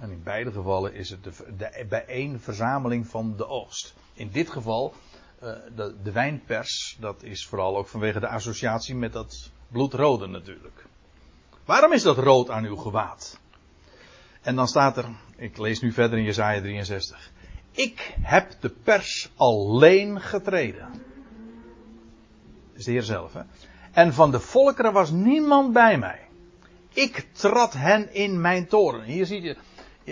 En 0.00 0.10
in 0.10 0.22
beide 0.22 0.52
gevallen 0.52 0.94
is 0.94 1.10
het 1.10 1.24
de, 1.24 1.32
de 1.56 1.86
bijeenverzameling 1.88 3.06
van 3.06 3.36
de 3.36 3.46
oogst. 3.46 3.94
In 4.14 4.30
dit 4.30 4.50
geval 4.50 4.94
uh, 5.42 5.52
de, 5.76 5.94
de, 6.02 6.12
wijnpers, 6.12 6.96
dat 7.00 7.22
is 7.22 7.46
vooral 7.46 7.76
ook 7.76 7.88
vanwege 7.88 8.20
de 8.20 8.28
associatie 8.28 8.94
met 8.94 9.12
dat 9.12 9.50
bloedrode 9.68 10.26
natuurlijk. 10.26 10.86
Waarom 11.64 11.92
is 11.92 12.02
dat 12.02 12.18
rood 12.18 12.50
aan 12.50 12.64
uw 12.64 12.76
gewaad? 12.76 13.40
En 14.42 14.56
dan 14.56 14.68
staat 14.68 14.96
er, 14.96 15.04
ik 15.36 15.58
lees 15.58 15.80
nu 15.80 15.92
verder 15.92 16.18
in 16.18 16.24
Jesaja 16.24 16.60
63. 16.60 17.30
Ik 17.70 18.14
heb 18.20 18.60
de 18.60 18.68
pers 18.68 19.30
alleen 19.36 20.20
getreden. 20.20 20.88
Dat 22.68 22.78
is 22.78 22.84
de 22.84 22.90
Heer 22.90 23.02
zelf, 23.02 23.32
hè? 23.32 23.42
En 23.92 24.14
van 24.14 24.30
de 24.30 24.40
volkeren 24.40 24.92
was 24.92 25.10
niemand 25.10 25.72
bij 25.72 25.98
mij. 25.98 26.28
Ik 26.92 27.26
trad 27.32 27.72
hen 27.72 28.14
in 28.14 28.40
mijn 28.40 28.66
toren. 28.66 29.02
Hier 29.02 29.26
zie 29.26 29.42
je, 29.42 29.56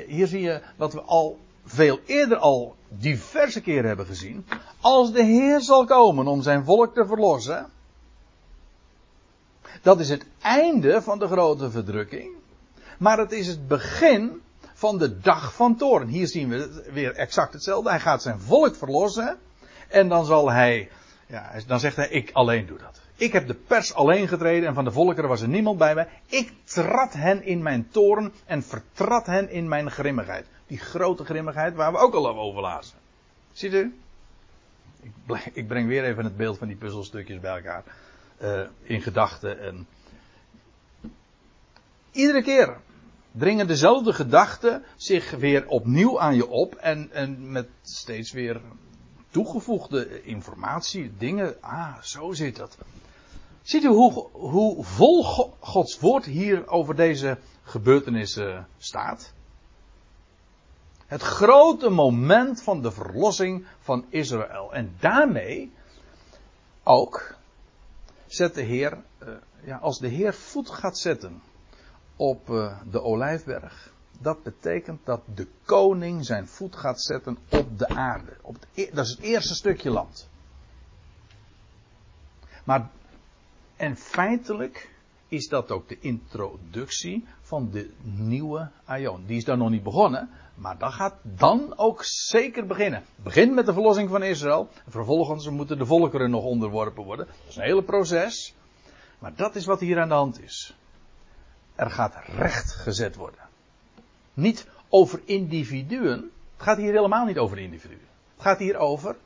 hier 0.06 0.26
zie 0.26 0.40
je 0.40 0.60
wat 0.76 0.92
we 0.92 1.00
al 1.00 1.38
veel 1.64 2.00
eerder 2.06 2.36
al 2.36 2.76
diverse 2.88 3.60
keren 3.60 3.86
hebben 3.86 4.06
gezien. 4.06 4.46
Als 4.80 5.12
de 5.12 5.22
Heer 5.22 5.60
zal 5.60 5.84
komen 5.84 6.26
om 6.26 6.42
zijn 6.42 6.64
volk 6.64 6.94
te 6.94 7.06
verlossen. 7.06 7.66
Dat 9.82 10.00
is 10.00 10.08
het 10.08 10.26
einde 10.40 11.02
van 11.02 11.18
de 11.18 11.26
grote 11.26 11.70
verdrukking. 11.70 12.30
Maar 12.98 13.18
het 13.18 13.32
is 13.32 13.46
het 13.46 13.68
begin 13.68 14.42
van 14.74 14.98
de 14.98 15.18
dag 15.20 15.54
van 15.54 15.76
toren. 15.76 16.08
Hier 16.08 16.26
zien 16.26 16.48
we 16.48 16.90
weer 16.92 17.14
exact 17.14 17.52
hetzelfde. 17.52 17.90
Hij 17.90 18.00
gaat 18.00 18.22
zijn 18.22 18.40
volk 18.40 18.76
verlossen. 18.76 19.38
En 19.88 20.08
dan 20.08 20.24
zal 20.24 20.50
hij, 20.50 20.88
ja, 21.26 21.52
dan 21.66 21.80
zegt 21.80 21.96
hij, 21.96 22.08
ik 22.08 22.30
alleen 22.32 22.66
doe 22.66 22.78
dat. 22.78 23.00
Ik 23.16 23.32
heb 23.32 23.46
de 23.46 23.54
pers 23.54 23.94
alleen 23.94 24.28
getreden 24.28 24.68
en 24.68 24.74
van 24.74 24.84
de 24.84 24.92
volkeren 24.92 25.28
was 25.28 25.40
er 25.40 25.48
niemand 25.48 25.78
bij 25.78 25.94
mij. 25.94 26.08
Ik 26.26 26.52
trad 26.64 27.12
hen 27.12 27.42
in 27.42 27.62
mijn 27.62 27.88
toren 27.90 28.32
en 28.44 28.62
vertrad 28.62 29.26
hen 29.26 29.50
in 29.50 29.68
mijn 29.68 29.90
grimmigheid. 29.90 30.46
Die 30.66 30.78
grote 30.78 31.24
grimmigheid 31.24 31.74
waar 31.74 31.92
we 31.92 31.98
ook 31.98 32.14
al 32.14 32.28
over 32.28 32.60
lazen. 32.60 32.98
Ziet 33.52 33.72
u? 33.72 33.98
Ik 35.52 35.66
breng 35.66 35.88
weer 35.88 36.04
even 36.04 36.24
het 36.24 36.36
beeld 36.36 36.58
van 36.58 36.68
die 36.68 36.76
puzzelstukjes 36.76 37.40
bij 37.40 37.54
elkaar. 37.56 37.84
Uh, 38.42 38.60
in 38.82 39.02
gedachten. 39.02 39.60
En 39.60 39.86
iedere 42.12 42.42
keer 42.42 42.76
dringen 43.32 43.66
dezelfde 43.66 44.12
gedachten 44.12 44.84
zich 44.96 45.30
weer 45.30 45.68
opnieuw 45.68 46.20
aan 46.20 46.34
je 46.34 46.48
op. 46.48 46.74
En, 46.74 47.08
en 47.12 47.52
met 47.52 47.68
steeds 47.82 48.32
weer 48.32 48.60
toegevoegde 49.30 50.22
informatie, 50.22 51.12
dingen. 51.18 51.56
Ah, 51.60 52.02
zo 52.02 52.32
zit 52.32 52.56
dat. 52.56 52.78
Ziet 53.66 53.84
u 53.84 53.88
hoe, 53.88 54.28
hoe 54.32 54.84
vol 54.84 55.24
Gods 55.58 55.98
woord 55.98 56.24
hier 56.24 56.68
over 56.68 56.96
deze 56.96 57.38
gebeurtenissen 57.62 58.68
staat? 58.78 59.32
Het 61.06 61.22
grote 61.22 61.88
moment 61.88 62.62
van 62.62 62.82
de 62.82 62.92
verlossing 62.92 63.66
van 63.80 64.04
Israël. 64.08 64.74
En 64.74 64.96
daarmee 65.00 65.72
ook 66.82 67.34
zet 68.26 68.54
de 68.54 68.62
Heer, 68.62 68.98
uh, 69.22 69.28
ja, 69.64 69.76
als 69.76 69.98
de 69.98 70.08
Heer 70.08 70.34
voet 70.34 70.70
gaat 70.70 70.98
zetten 70.98 71.42
op 72.16 72.48
uh, 72.48 72.80
de 72.90 73.02
Olijfberg, 73.02 73.92
dat 74.18 74.42
betekent 74.42 75.00
dat 75.04 75.20
de 75.34 75.46
koning 75.64 76.24
zijn 76.24 76.46
voet 76.48 76.76
gaat 76.76 77.02
zetten 77.02 77.38
op 77.48 77.78
de 77.78 77.88
aarde. 77.88 78.36
Op 78.42 78.56
e-, 78.74 78.90
dat 78.92 79.04
is 79.04 79.10
het 79.10 79.20
eerste 79.20 79.54
stukje 79.54 79.90
land. 79.90 80.28
Maar, 82.64 82.90
en 83.76 83.96
feitelijk 83.96 84.90
is 85.28 85.48
dat 85.48 85.70
ook 85.70 85.88
de 85.88 85.98
introductie 86.00 87.26
van 87.40 87.70
de 87.70 87.90
nieuwe 88.02 88.70
Aion. 88.84 89.24
Die 89.26 89.36
is 89.36 89.44
dan 89.44 89.58
nog 89.58 89.70
niet 89.70 89.82
begonnen, 89.82 90.30
maar 90.54 90.78
dat 90.78 90.92
gaat 90.92 91.14
dan 91.22 91.78
ook 91.78 92.04
zeker 92.04 92.66
beginnen. 92.66 93.04
Begin 93.16 93.54
met 93.54 93.66
de 93.66 93.72
verlossing 93.72 94.10
van 94.10 94.22
Israël. 94.22 94.68
Vervolgens 94.88 95.48
moeten 95.48 95.78
de 95.78 95.86
volkeren 95.86 96.30
nog 96.30 96.44
onderworpen 96.44 97.04
worden. 97.04 97.26
Dat 97.26 97.48
is 97.48 97.56
een 97.56 97.62
hele 97.62 97.82
proces. 97.82 98.54
Maar 99.18 99.34
dat 99.34 99.54
is 99.54 99.66
wat 99.66 99.80
hier 99.80 100.00
aan 100.00 100.08
de 100.08 100.14
hand 100.14 100.42
is. 100.42 100.76
Er 101.74 101.90
gaat 101.90 102.14
recht 102.26 102.72
gezet 102.72 103.16
worden. 103.16 103.40
Niet 104.34 104.68
over 104.88 105.20
individuen. 105.24 106.30
Het 106.56 106.66
gaat 106.66 106.76
hier 106.76 106.92
helemaal 106.92 107.24
niet 107.24 107.38
over 107.38 107.58
individuen. 107.58 108.06
Het 108.34 108.44
gaat 108.44 108.58
hier 108.58 108.76
over 108.76 109.16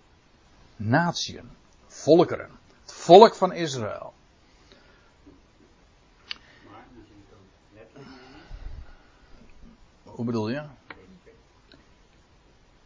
natieën, 0.76 1.50
volkeren. 1.86 2.50
Het 2.82 2.92
volk 2.92 3.34
van 3.34 3.52
Israël. 3.52 4.12
Hoe 10.20 10.28
bedoel 10.28 10.48
je? 10.48 10.62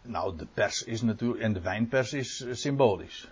Nou, 0.02 0.36
de 0.36 0.46
pers 0.54 0.84
is 0.84 1.02
natuurlijk. 1.02 1.42
En 1.42 1.52
de 1.52 1.60
wijnpers 1.60 2.12
is 2.12 2.46
symbolisch. 2.50 3.28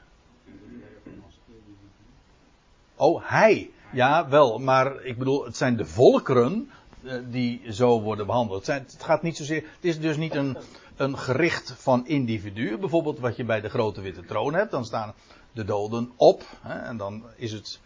Oh, 2.97 3.23
hij. 3.25 3.71
Ja, 3.93 4.29
wel, 4.29 4.59
maar 4.59 5.05
ik 5.05 5.19
bedoel, 5.19 5.45
het 5.45 5.57
zijn 5.57 5.77
de 5.77 5.85
volkeren 5.85 6.71
eh, 7.03 7.19
die 7.29 7.73
zo 7.73 8.01
worden 8.01 8.27
behandeld. 8.27 8.67
Het, 8.67 8.97
gaat 8.99 9.23
niet 9.23 9.37
zozeer. 9.37 9.63
Het 9.63 9.85
is 9.85 10.01
dus 10.01 10.17
niet 10.17 10.35
een, 10.35 10.57
een 10.97 11.19
gericht 11.19 11.75
van 11.79 12.07
individuen. 12.07 12.81
Bijvoorbeeld 12.81 13.19
wat 13.19 13.37
je 13.37 13.45
bij 13.45 13.61
de 13.61 13.69
grote 13.69 14.01
witte 14.01 14.25
troon 14.25 14.55
hebt. 14.55 14.71
Dan 14.71 14.85
staan 14.85 15.15
de 15.53 15.65
doden 15.65 16.13
op. 16.17 16.45
Hè, 16.61 16.79
en 16.79 16.97
dan 16.97 17.25
is 17.37 17.53
het. 17.53 17.81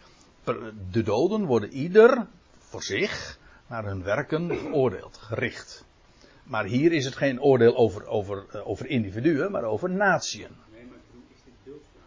De 0.91 1.03
doden 1.03 1.45
worden 1.45 1.71
ieder 1.71 2.27
voor 2.57 2.83
zich 2.83 3.39
naar 3.67 3.85
hun 3.85 4.03
werken 4.03 4.57
geoordeeld, 4.57 5.17
gericht. 5.17 5.85
Maar 6.47 6.65
hier 6.65 6.91
is 6.91 7.05
het 7.05 7.15
geen 7.15 7.41
oordeel 7.41 7.75
over, 7.75 8.07
over, 8.07 8.45
eh, 8.51 8.67
over 8.67 8.87
individuen, 8.87 9.51
maar 9.51 9.63
over 9.63 9.89
natieën. 9.89 10.55
Nee, 10.71 10.85
maar 10.85 10.97
is 11.29 11.41
dit 11.45 11.53
beeldspraak? 11.63 12.03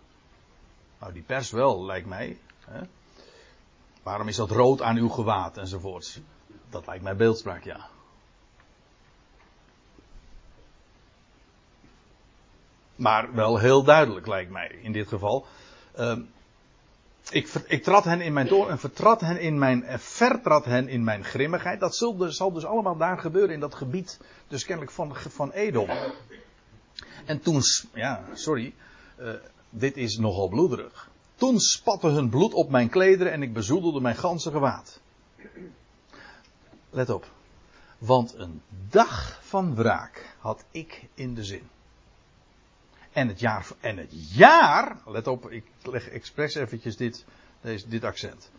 Nou, 0.98 1.12
die 1.12 1.22
pers 1.22 1.50
wel, 1.50 1.84
lijkt 1.84 2.06
mij. 2.06 2.38
Hè? 2.64 2.80
Waarom 4.02 4.28
is 4.28 4.36
dat 4.36 4.50
rood 4.50 4.82
aan 4.82 4.96
uw 4.96 5.08
gewaad 5.08 5.56
enzovoorts? 5.56 6.20
Dat 6.70 6.86
lijkt 6.86 7.02
mij 7.02 7.16
beeldspraak, 7.16 7.64
ja. 7.64 7.88
Maar 12.96 13.34
wel 13.34 13.58
heel 13.58 13.84
duidelijk, 13.84 14.26
lijkt 14.26 14.50
mij 14.50 14.78
in 14.82 14.92
dit 14.92 15.08
geval. 15.08 15.46
Uh, 15.98 16.18
ik, 17.30 17.48
ik 17.66 17.82
trad 17.82 18.04
hen 18.04 18.20
in 18.20 18.32
mijn 18.32 18.46
toren 18.46 18.70
en 18.70 18.78
vertrad 18.78 19.20
hen 19.20 19.40
in 19.40 19.58
mijn, 19.58 19.84
vertrad 19.98 20.64
hen 20.64 20.88
in 20.88 21.04
mijn 21.04 21.24
grimmigheid. 21.24 21.80
Dat 21.80 21.96
zal 21.96 22.16
dus, 22.16 22.36
zal 22.36 22.52
dus 22.52 22.64
allemaal 22.64 22.96
daar 22.96 23.18
gebeuren 23.18 23.54
in 23.54 23.60
dat 23.60 23.74
gebied, 23.74 24.20
dus 24.48 24.64
kennelijk 24.64 24.92
van, 24.94 25.16
van 25.16 25.50
Edom. 25.50 25.88
En 27.24 27.40
toen, 27.40 27.62
ja, 27.94 28.24
sorry, 28.34 28.74
uh, 29.20 29.32
dit 29.70 29.96
is 29.96 30.18
nogal 30.18 30.48
bloederig. 30.48 31.10
Toen 31.34 31.58
spatte 31.58 32.08
hun 32.08 32.28
bloed 32.28 32.54
op 32.54 32.70
mijn 32.70 32.88
klederen 32.88 33.32
en 33.32 33.42
ik 33.42 33.52
bezoedelde 33.52 34.00
mijn 34.00 34.16
ganse 34.16 34.50
gewaad. 34.50 35.00
Let 36.90 37.10
op. 37.10 37.26
Want 37.98 38.34
een 38.34 38.62
dag 38.88 39.38
van 39.42 39.74
wraak 39.74 40.36
had 40.38 40.64
ik 40.70 41.08
in 41.14 41.34
de 41.34 41.44
zin. 41.44 41.68
En 43.12 43.28
het 43.28 43.40
jaar, 43.40 43.66
en 43.80 43.96
het 43.96 44.34
jaar, 44.34 44.96
let 45.06 45.26
op, 45.26 45.50
ik 45.50 45.64
leg 45.82 46.08
expres 46.08 46.54
eventjes 46.54 46.96
dit, 46.96 47.24
deze, 47.60 47.88
dit 47.88 48.04
accent. 48.04 48.50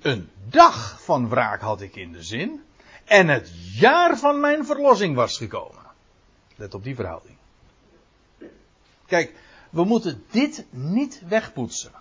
Een 0.00 0.30
dag 0.48 1.02
van 1.02 1.28
wraak 1.28 1.60
had 1.60 1.80
ik 1.80 1.96
in 1.96 2.12
de 2.12 2.22
zin. 2.22 2.62
En 3.04 3.28
het 3.28 3.52
jaar 3.78 4.18
van 4.18 4.40
mijn 4.40 4.66
verlossing 4.66 5.14
was 5.14 5.36
gekomen. 5.36 5.82
Let 6.56 6.74
op 6.74 6.84
die 6.84 6.94
verhouding. 6.94 7.36
Kijk, 9.06 9.34
we 9.70 9.84
moeten 9.84 10.24
dit 10.30 10.64
niet 10.70 11.22
wegpoetsen. 11.28 11.92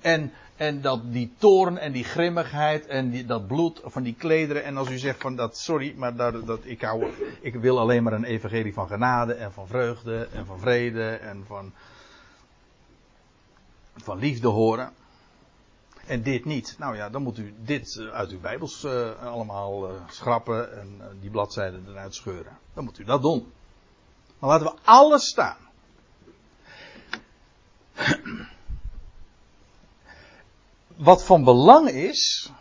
En, 0.00 0.32
en 0.58 0.80
dat 0.80 1.12
die 1.12 1.34
toorn 1.38 1.78
en 1.78 1.92
die 1.92 2.04
grimmigheid 2.04 2.86
en 2.86 3.26
dat 3.26 3.46
bloed 3.46 3.80
van 3.84 4.02
die 4.02 4.14
klederen. 4.14 4.64
En 4.64 4.76
als 4.76 4.90
u 4.90 4.98
zegt 4.98 5.20
van 5.20 5.36
dat, 5.36 5.58
sorry, 5.58 5.94
maar 5.96 6.16
dat, 6.16 6.60
ik, 6.62 6.80
hou, 6.80 7.06
ik 7.40 7.54
wil 7.54 7.78
alleen 7.78 8.02
maar 8.02 8.12
een 8.12 8.24
evangelie 8.24 8.74
van 8.74 8.86
genade 8.86 9.34
en 9.34 9.52
van 9.52 9.66
vreugde 9.66 10.28
en 10.32 10.46
van 10.46 10.58
vrede 10.58 11.10
en 11.10 11.44
van, 11.46 11.72
van 13.96 14.18
liefde 14.18 14.48
horen. 14.48 14.92
En 16.06 16.22
dit 16.22 16.44
niet. 16.44 16.74
Nou 16.78 16.96
ja, 16.96 17.10
dan 17.10 17.22
moet 17.22 17.38
u 17.38 17.54
dit 17.64 17.96
eh, 17.96 18.08
uit 18.08 18.30
uw 18.30 18.40
Bijbels 18.40 18.84
uh, 18.84 19.22
allemaal 19.22 19.90
uh, 19.90 19.94
schrappen 20.10 20.78
en 20.78 21.00
die 21.20 21.30
bladzijden 21.30 21.84
eruit 21.88 22.14
scheuren. 22.14 22.58
Dan 22.74 22.84
moet 22.84 22.98
u 22.98 23.04
dat 23.04 23.22
doen. 23.22 23.52
Maar 24.38 24.50
laten 24.50 24.66
we 24.66 24.72
alles 24.84 25.28
staan. 25.28 25.67
Wat 30.98 31.24
van 31.24 31.44
belang 31.44 31.88
is, 31.88 32.52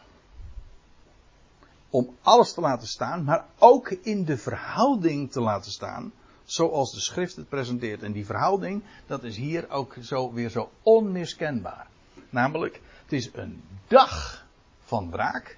om 1.89 2.15
alles 2.21 2.54
te 2.54 2.62
laten 2.62 2.88
staan, 2.88 3.23
maar 3.23 3.45
ook 3.58 3.89
in 3.89 4.26
de 4.26 4.38
verhouding 4.38 5.32
te 5.32 5.41
laten 5.41 5.71
staan, 5.71 6.12
zoals 6.45 6.91
de 6.93 7.00
schrift 7.00 7.36
het 7.36 7.50
presenteert. 7.50 8.04
En 8.04 8.12
die 8.12 8.26
verhouding, 8.26 8.84
dat 9.06 9.23
is 9.23 9.36
hier 9.36 9.69
ook 9.69 9.95
zo, 10.02 10.34
weer 10.34 10.50
zo 10.50 10.71
onmiskenbaar. 10.82 11.88
Namelijk, 12.30 12.82
het 13.04 13.13
is 13.13 13.30
een 13.34 13.63
dag 13.88 14.45
van 14.86 15.12
wraak. 15.12 15.58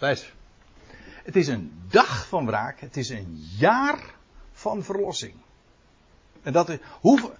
Eens. 0.00 0.32
Het 1.24 1.36
is 1.36 1.48
een 1.48 1.82
dag 1.88 2.26
van 2.26 2.46
wraak. 2.46 2.80
Het 2.80 2.96
is 2.96 3.08
een 3.08 3.46
jaar 3.56 4.14
van 4.52 4.82
verlossing. 4.82 5.34
En 6.42 6.52
dat 6.52 6.68
is, 6.68 6.78
hoe, 7.00 7.32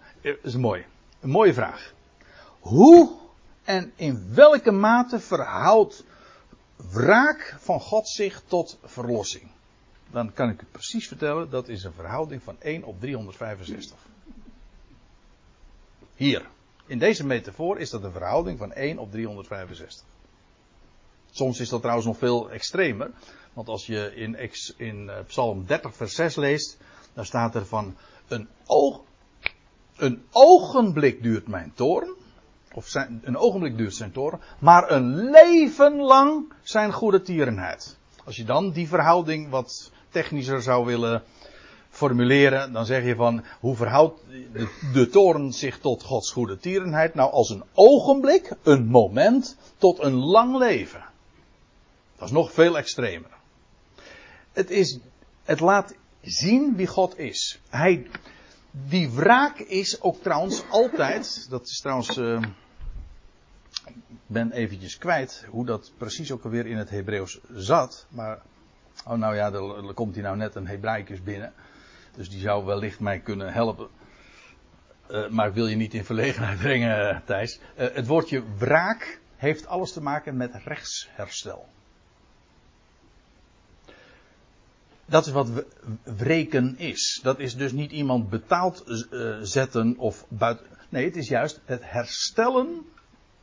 is 0.42 0.56
mooi. 0.56 0.86
Een 1.20 1.30
mooie 1.30 1.54
vraag. 1.54 1.94
Hoe 2.58 3.16
en 3.64 3.92
in 3.96 4.34
welke 4.34 4.70
mate 4.70 5.20
verhoudt 5.20 6.04
wraak 6.76 7.56
van 7.58 7.80
God 7.80 8.08
zich 8.08 8.42
tot 8.46 8.78
verlossing? 8.84 9.50
Dan 10.10 10.32
kan 10.32 10.48
ik 10.48 10.62
u 10.62 10.66
precies 10.70 11.08
vertellen, 11.08 11.50
dat 11.50 11.68
is 11.68 11.84
een 11.84 11.92
verhouding 11.92 12.42
van 12.42 12.56
1 12.60 12.84
op 12.84 13.00
365. 13.00 13.98
Hier, 16.14 16.46
in 16.86 16.98
deze 16.98 17.26
metafoor 17.26 17.78
is 17.78 17.90
dat 17.90 18.04
een 18.04 18.12
verhouding 18.12 18.58
van 18.58 18.72
1 18.72 18.98
op 18.98 19.10
365. 19.10 20.06
Soms 21.30 21.60
is 21.60 21.68
dat 21.68 21.80
trouwens 21.80 22.06
nog 22.06 22.18
veel 22.18 22.50
extremer. 22.50 23.10
Want 23.52 23.68
als 23.68 23.86
je 23.86 24.14
in, 24.14 24.50
in 24.76 25.08
eh, 25.08 25.16
Psalm 25.26 25.66
30 25.66 25.96
vers 25.96 26.14
6 26.14 26.36
leest, 26.36 26.76
dan 27.12 27.24
staat 27.24 27.54
er 27.54 27.66
van 27.66 27.96
een, 28.28 28.48
oog, 28.66 29.00
een 29.96 30.26
ogenblik 30.30 31.22
duurt 31.22 31.48
mijn 31.48 31.72
toorn 31.74 32.16
of 32.78 32.86
zijn, 32.86 33.20
een 33.24 33.36
ogenblik 33.36 33.76
duurt 33.76 33.94
zijn 33.94 34.12
toren, 34.12 34.40
maar 34.58 34.90
een 34.90 35.30
leven 35.30 35.96
lang 35.96 36.52
zijn 36.62 36.92
goede 36.92 37.22
tierenheid. 37.22 37.96
Als 38.24 38.36
je 38.36 38.44
dan 38.44 38.70
die 38.70 38.88
verhouding 38.88 39.50
wat 39.50 39.90
technischer 40.08 40.62
zou 40.62 40.84
willen 40.84 41.22
formuleren, 41.90 42.72
dan 42.72 42.86
zeg 42.86 43.04
je 43.04 43.14
van 43.14 43.44
hoe 43.60 43.76
verhoudt 43.76 44.20
de, 44.52 44.68
de 44.92 45.08
toren 45.08 45.52
zich 45.52 45.78
tot 45.78 46.02
Gods 46.02 46.32
goede 46.32 46.58
tierenheid? 46.58 47.14
Nou, 47.14 47.32
als 47.32 47.50
een 47.50 47.64
ogenblik, 47.74 48.56
een 48.62 48.86
moment, 48.86 49.56
tot 49.78 50.02
een 50.02 50.14
lang 50.14 50.56
leven. 50.56 51.04
Dat 52.16 52.28
is 52.28 52.34
nog 52.34 52.52
veel 52.52 52.76
extremer. 52.76 53.30
Het, 54.52 54.70
is, 54.70 54.98
het 55.44 55.60
laat 55.60 55.94
zien 56.22 56.76
wie 56.76 56.86
God 56.86 57.18
is. 57.18 57.60
Hij, 57.68 58.06
die 58.70 59.10
wraak 59.10 59.58
is 59.58 60.00
ook 60.00 60.22
trouwens 60.22 60.62
altijd, 60.70 61.46
dat 61.50 61.62
is 61.62 61.80
trouwens, 61.80 62.16
uh, 62.16 62.40
ben 64.26 64.52
eventjes 64.52 64.98
kwijt 64.98 65.46
hoe 65.48 65.66
dat 65.66 65.92
precies 65.96 66.32
ook 66.32 66.44
alweer 66.44 66.66
in 66.66 66.76
het 66.76 66.90
Hebreeuws 66.90 67.40
zat. 67.52 68.06
Maar, 68.08 68.42
oh 69.06 69.18
nou 69.18 69.34
ja, 69.36 69.52
er, 69.52 69.94
komt 69.94 70.14
hier 70.14 70.24
nou 70.24 70.36
net 70.36 70.54
een 70.54 70.66
Hebraicus 70.66 71.22
binnen. 71.22 71.52
Dus 72.16 72.30
die 72.30 72.40
zou 72.40 72.64
wellicht 72.64 73.00
mij 73.00 73.20
kunnen 73.20 73.52
helpen. 73.52 73.88
Uh, 75.10 75.28
maar 75.28 75.48
ik 75.48 75.54
wil 75.54 75.66
je 75.66 75.76
niet 75.76 75.94
in 75.94 76.04
verlegenheid 76.04 76.58
brengen, 76.66 77.22
Thijs. 77.24 77.60
Uh, 77.78 77.86
het 77.92 78.06
woordje 78.06 78.42
wraak 78.58 79.20
heeft 79.36 79.66
alles 79.66 79.92
te 79.92 80.02
maken 80.02 80.36
met 80.36 80.54
rechtsherstel. 80.64 81.68
Dat 85.04 85.26
is 85.26 85.32
wat 85.32 85.64
wreken 86.02 86.78
is. 86.78 87.20
Dat 87.22 87.38
is 87.38 87.56
dus 87.56 87.72
niet 87.72 87.90
iemand 87.90 88.30
betaald 88.30 88.84
uh, 89.10 89.36
zetten 89.42 89.96
of 89.98 90.26
buiten. 90.28 90.66
Nee, 90.88 91.04
het 91.04 91.16
is 91.16 91.28
juist 91.28 91.60
het 91.64 91.80
herstellen 91.84 92.86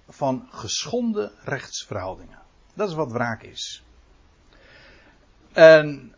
van 0.10 0.48
geschonden 0.52 1.32
rechtsverhoudingen. 1.44 2.39
Dat 2.74 2.89
is 2.89 2.96
wat 2.96 3.12
wraak 3.12 3.44
is. 3.44 3.84
En 5.54 6.15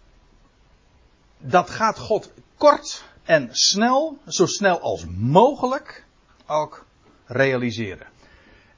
dat 1.38 1.70
gaat 1.70 2.00
God 2.00 2.32
kort 2.58 3.04
en 3.24 3.50
snel, 3.52 4.18
zo 4.28 4.46
snel 4.46 4.80
als 4.80 5.06
mogelijk, 5.06 6.06
ook 6.46 6.86
realiseren. 7.26 8.08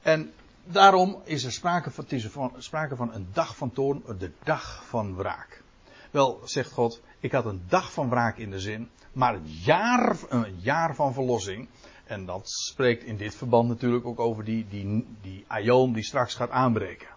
En 0.02 0.34
daarom 0.64 1.22
is 1.24 1.44
er 1.44 1.52
sprake 1.52 1.92
van, 1.92 2.54
sprake 2.58 2.96
van 2.96 3.14
een 3.14 3.28
dag 3.34 3.56
van 3.56 3.72
toorn, 3.72 4.04
de 4.18 4.32
dag 4.44 4.84
van 4.86 5.16
wraak. 5.16 5.64
Wel, 6.12 6.42
zegt 6.44 6.72
God, 6.72 7.02
ik 7.20 7.32
had 7.32 7.46
een 7.46 7.64
dag 7.68 7.92
van 7.92 8.10
wraak 8.10 8.38
in 8.38 8.52
de 8.52 8.60
zin, 8.60 8.90
maar 9.14 9.34
het 9.34 9.64
jaar, 9.64 10.16
een 10.30 10.60
jaar 10.60 10.96
van 10.96 11.14
verlossing. 11.14 11.68
En 12.10 12.26
dat 12.26 12.50
spreekt 12.50 13.04
in 13.04 13.18
dit 13.18 13.36
verband 13.36 13.68
natuurlijk 13.68 14.06
ook 14.06 14.20
over 14.20 14.44
die, 14.44 14.66
die, 14.70 15.08
die 15.22 15.46
aion 15.48 15.94
die 15.94 16.04
straks 16.04 16.36
gaat 16.36 16.50
aanbreken. 16.50 17.08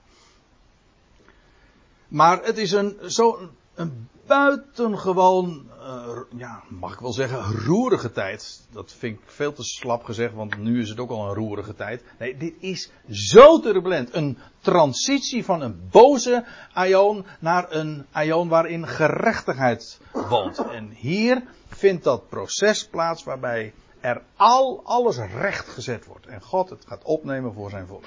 Maar 2.09 2.45
het 2.45 2.59
is 2.59 2.73
een, 2.73 2.97
zo 3.07 3.49
een 3.75 4.09
buitengewoon, 4.27 5.71
uh, 5.81 6.19
ja, 6.37 6.63
mag 6.69 6.93
ik 6.93 6.99
wel 6.99 7.13
zeggen, 7.13 7.65
roerige 7.65 8.13
tijd. 8.13 8.67
Dat 8.71 8.93
vind 8.93 9.19
ik 9.19 9.31
veel 9.31 9.53
te 9.53 9.63
slap 9.63 10.05
gezegd, 10.05 10.35
want 10.35 10.59
nu 10.59 10.81
is 10.81 10.89
het 10.89 10.99
ook 10.99 11.11
al 11.11 11.29
een 11.29 11.35
roerige 11.35 11.75
tijd. 11.75 12.05
Nee, 12.19 12.37
dit 12.37 12.55
is 12.61 12.91
zo 13.11 13.61
turbulent. 13.61 14.15
Een 14.15 14.39
transitie 14.61 15.45
van 15.45 15.61
een 15.61 15.89
boze 15.91 16.45
aion 16.73 17.27
naar 17.39 17.73
een 17.73 18.07
aion 18.11 18.49
waarin 18.49 18.87
gerechtigheid 18.87 20.01
woont. 20.13 20.59
En 20.59 20.91
hier 20.91 21.43
vindt 21.69 22.05
dat 22.05 22.29
proces 22.29 22.87
plaats 22.87 23.25
waarbij 23.25 23.73
er 24.03 24.23
al 24.37 24.81
alles 24.85 25.17
recht 25.17 25.69
gezet 25.69 26.07
wordt. 26.07 26.27
En 26.27 26.43
God 26.43 26.71
het 26.71 26.87
gaat 26.87 27.03
opnemen 27.05 27.53
voor 27.53 27.71
zijn 27.71 27.87
volk. 27.87 28.05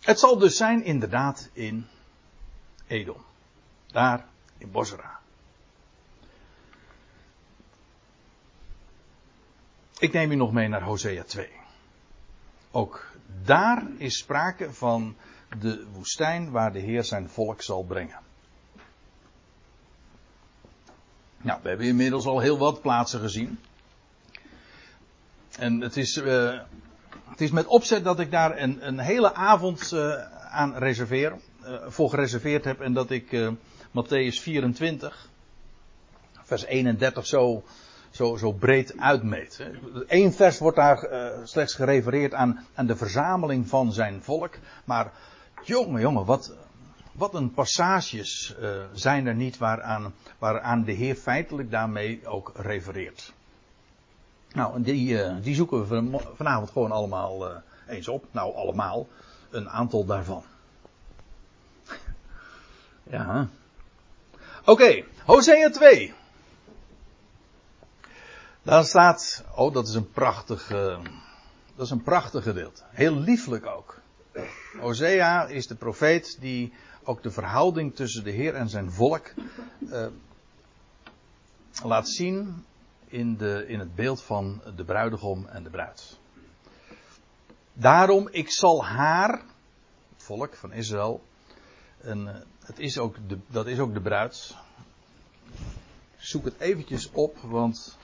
Het 0.00 0.18
zal 0.18 0.38
dus 0.38 0.56
zijn 0.56 0.84
inderdaad 0.84 1.48
in 1.52 1.86
Edom. 2.86 3.24
Daar 3.86 4.26
in 4.58 4.70
Bosra. 4.70 5.20
Ik 9.98 10.12
neem 10.12 10.30
u 10.30 10.34
nog 10.34 10.52
mee 10.52 10.68
naar 10.68 10.82
Hosea 10.82 11.24
2. 11.24 11.50
Ook 12.70 13.12
daar 13.42 13.86
is 13.98 14.18
sprake 14.18 14.72
van 14.72 15.16
de 15.58 15.86
woestijn 15.92 16.50
waar 16.50 16.72
de 16.72 16.78
Heer 16.78 17.04
zijn 17.04 17.28
volk 17.28 17.62
zal 17.62 17.82
brengen. 17.82 18.20
Nou, 21.42 21.58
we 21.62 21.68
hebben 21.68 21.86
inmiddels 21.86 22.26
al 22.26 22.40
heel 22.40 22.58
wat 22.58 22.80
plaatsen 22.80 23.20
gezien. 23.20 23.58
En 25.58 25.80
het 25.80 25.96
is, 25.96 26.16
uh, 26.16 26.58
het 27.28 27.40
is 27.40 27.50
met 27.50 27.66
opzet 27.66 28.04
dat 28.04 28.20
ik 28.20 28.30
daar 28.30 28.58
een, 28.58 28.86
een 28.86 28.98
hele 28.98 29.34
avond 29.34 29.92
uh, 29.94 30.14
aan 30.50 30.76
reserveer, 30.76 31.36
uh, 31.64 31.74
voor 31.86 32.10
gereserveerd 32.10 32.64
heb. 32.64 32.80
En 32.80 32.92
dat 32.92 33.10
ik 33.10 33.36
Matthäus 33.88 34.40
24, 34.40 35.28
vers 36.42 36.64
31 36.64 37.26
zo, 37.26 37.64
zo, 38.10 38.36
zo 38.36 38.52
breed 38.52 38.98
uitmeet. 38.98 39.70
Eén 40.06 40.32
vers 40.32 40.58
wordt 40.58 40.76
daar 40.76 41.08
slechts 41.44 41.74
gerefereerd 41.74 42.34
aan, 42.34 42.66
aan 42.74 42.86
de 42.86 42.96
verzameling 42.96 43.68
van 43.68 43.92
zijn 43.92 44.22
volk. 44.22 44.54
Maar 44.84 45.12
jongen, 45.64 46.00
jongen, 46.00 46.24
wat, 46.24 46.54
wat 47.12 47.34
een 47.34 47.52
passages 47.52 48.54
uh, 48.60 48.82
zijn 48.92 49.26
er 49.26 49.34
niet 49.34 49.58
waaraan, 49.58 50.14
waaraan 50.38 50.84
de 50.84 50.92
Heer 50.92 51.14
feitelijk 51.14 51.70
daarmee 51.70 52.26
ook 52.26 52.52
refereert. 52.54 53.32
Nou, 54.52 54.82
die, 54.82 55.08
uh, 55.08 55.36
die 55.42 55.54
zoeken 55.54 55.88
we 55.88 56.20
vanavond 56.34 56.70
gewoon 56.70 56.92
allemaal 56.92 57.50
uh, 57.50 57.56
eens 57.86 58.08
op. 58.08 58.24
Nou, 58.30 58.54
allemaal. 58.54 59.08
Een 59.50 59.70
aantal 59.70 60.04
daarvan. 60.04 60.44
ja. 63.02 63.48
Oké, 64.64 65.04
Hosea 65.24 65.70
2. 65.70 66.14
Daar 68.62 68.84
staat, 68.84 69.44
oh 69.54 69.74
dat 69.74 69.88
is 69.88 69.94
een 69.94 70.10
prachtig, 70.10 70.68
dat 71.76 71.86
is 71.86 71.90
een 71.90 72.02
prachtig 72.02 72.42
gedeelte. 72.42 72.82
Heel 72.90 73.16
lieflijk 73.16 73.66
ook. 73.66 74.00
Hosea 74.80 75.46
is 75.46 75.66
de 75.66 75.74
profeet 75.74 76.36
die 76.40 76.72
ook 77.04 77.22
de 77.22 77.30
verhouding 77.30 77.94
tussen 77.94 78.24
de 78.24 78.30
Heer 78.30 78.54
en 78.54 78.68
zijn 78.68 78.90
volk 78.90 79.32
uh, 79.80 80.06
laat 81.84 82.08
zien 82.08 82.64
in, 83.06 83.36
de, 83.36 83.64
in 83.68 83.78
het 83.78 83.94
beeld 83.94 84.22
van 84.22 84.62
de 84.76 84.84
bruidegom 84.84 85.46
en 85.46 85.62
de 85.62 85.70
bruid. 85.70 86.18
Daarom, 87.72 88.28
ik 88.30 88.50
zal 88.50 88.84
haar, 88.84 89.30
het 90.12 90.22
volk 90.22 90.56
van 90.56 90.72
Israël, 90.72 91.22
en 92.00 92.46
het 92.64 92.78
is 92.78 92.98
ook 92.98 93.16
de, 93.28 93.38
dat 93.46 93.66
is 93.66 93.78
ook 93.78 93.94
de 93.94 94.00
bruid. 94.00 94.56
zoek 96.16 96.44
het 96.44 96.60
eventjes 96.60 97.10
op, 97.12 97.36
want 97.38 97.98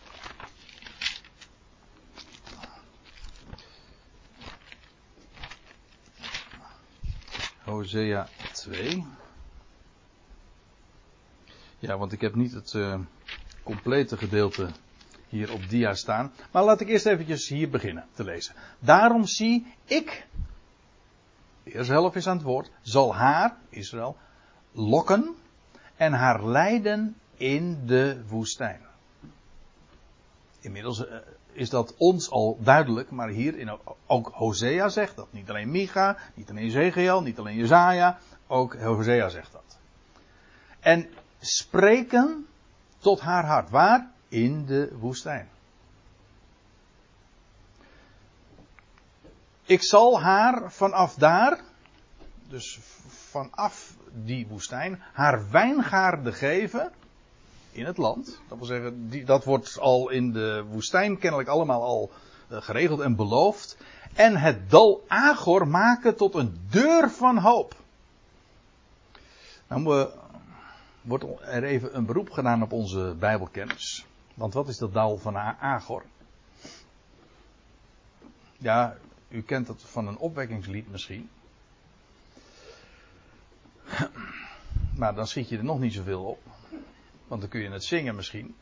Hosea 7.69 8.29
2. 8.53 9.05
Ja, 11.79 11.99
want 11.99 12.13
ik 12.13 12.21
heb 12.21 12.35
niet 12.35 12.53
het 12.53 12.73
uh, 12.73 12.99
complete 13.63 14.17
gedeelte 14.17 14.69
hier 15.29 15.53
op 15.53 15.69
dia 15.69 15.95
staan. 15.95 16.33
Maar 16.53 16.65
laat 16.65 16.81
ik 16.81 16.89
eerst 16.89 17.07
eventjes 17.07 17.49
hier 17.49 17.71
beginnen 17.71 18.07
te 18.15 18.25
lezen. 18.25 18.55
Daarom 18.79 19.27
zie 19.27 19.67
ik, 19.85 20.27
de 21.63 21.71
Heer 21.71 21.85
zelf 21.85 22.15
is 22.15 22.27
aan 22.27 22.37
het 22.37 22.47
woord, 22.47 22.71
zal 22.83 23.15
haar, 23.15 23.57
Israël, 23.69 24.17
lokken 24.73 25.37
en 25.97 26.13
haar 26.13 26.45
leiden 26.45 27.17
in 27.37 27.87
de 27.87 28.25
woestijn. 28.27 28.88
Inmiddels 30.61 30.99
uh, 30.99 31.17
is 31.53 31.71
dat 31.71 31.95
ons 31.97 32.31
al 32.31 32.59
duidelijk, 32.61 33.11
maar 33.11 33.29
hier 33.29 33.59
in, 33.59 33.79
ook 34.07 34.31
Hosea 34.33 34.89
zegt 34.89 35.17
dat. 35.17 35.33
Niet 35.33 35.49
alleen 35.49 35.71
Micha, 35.71 36.17
niet 36.35 36.51
alleen 36.51 36.65
Ezekiel, 36.65 37.23
niet 37.23 37.39
alleen 37.39 37.57
Jezaja, 37.57 38.19
ook 38.47 38.77
Hosea 38.77 39.29
zegt 39.29 39.53
dat. 39.53 39.79
En 40.81 41.09
spreken 41.41 42.47
tot 42.99 43.21
haar 43.21 43.47
hart. 43.47 43.71
Waar? 43.71 44.11
In 44.29 44.67
de 44.67 44.97
woestijn. 44.99 45.49
Ik 49.65 49.83
zal 49.83 50.21
haar 50.21 50.73
vanaf 50.73 51.15
daar, 51.15 51.61
dus 52.49 52.79
vanaf 53.07 53.95
die 54.13 54.47
woestijn, 54.47 55.03
haar 55.13 55.51
wijngaarden 55.51 56.35
geven 56.35 56.93
in 57.79 57.87
het 57.87 57.97
land. 57.97 58.41
Dat 58.49 58.59
wil 58.59 58.67
zeggen, 58.67 59.09
die, 59.09 59.25
dat 59.25 59.45
wordt 59.45 59.79
al 59.79 60.11
in 60.11 60.33
de 60.33 60.65
woestijn 60.71 61.19
kennelijk 61.19 61.49
allemaal 61.49 61.83
al 61.83 62.11
uh, 62.49 62.63
geregeld 62.63 63.01
en 63.01 63.17
beloofd. 63.17 63.77
En 64.15 64.37
het 64.37 64.71
dal 64.71 65.05
Agor 65.09 65.69
maken 65.69 66.17
tot 66.17 66.35
een 66.35 66.61
deur 66.71 67.11
van 67.11 67.39
hoop. 67.39 67.75
Nou 69.67 69.85
we, 69.85 70.13
wordt 71.03 71.25
er 71.41 71.65
even 71.65 71.97
een 71.97 72.07
beroep 72.07 72.31
gedaan 72.31 72.63
op 72.63 72.73
onze 72.73 73.17
Bijbelkennis. 73.19 74.07
Want 74.35 74.55
wat 74.55 74.69
is 74.69 74.79
dat 74.79 74.93
dal 74.93 75.19
van 75.19 75.37
Agor? 75.61 76.05
Ja, 78.57 78.97
u 79.29 79.43
kent 79.43 79.69
het 79.69 79.83
van 79.83 80.07
een 80.07 80.19
opwekkingslied 80.19 80.91
misschien. 80.91 81.31
Maar 84.99 85.15
dan 85.15 85.27
schiet 85.27 85.49
je 85.49 85.59
er 85.59 85.65
nog 85.65 85.79
niet 85.79 85.93
zoveel 85.93 86.25
op. 86.25 86.41
Want 87.29 87.41
dan 87.41 87.51
kun 87.51 87.61
je 87.61 87.71
het 87.71 87.85
zingen 87.85 88.15
misschien. 88.15 88.57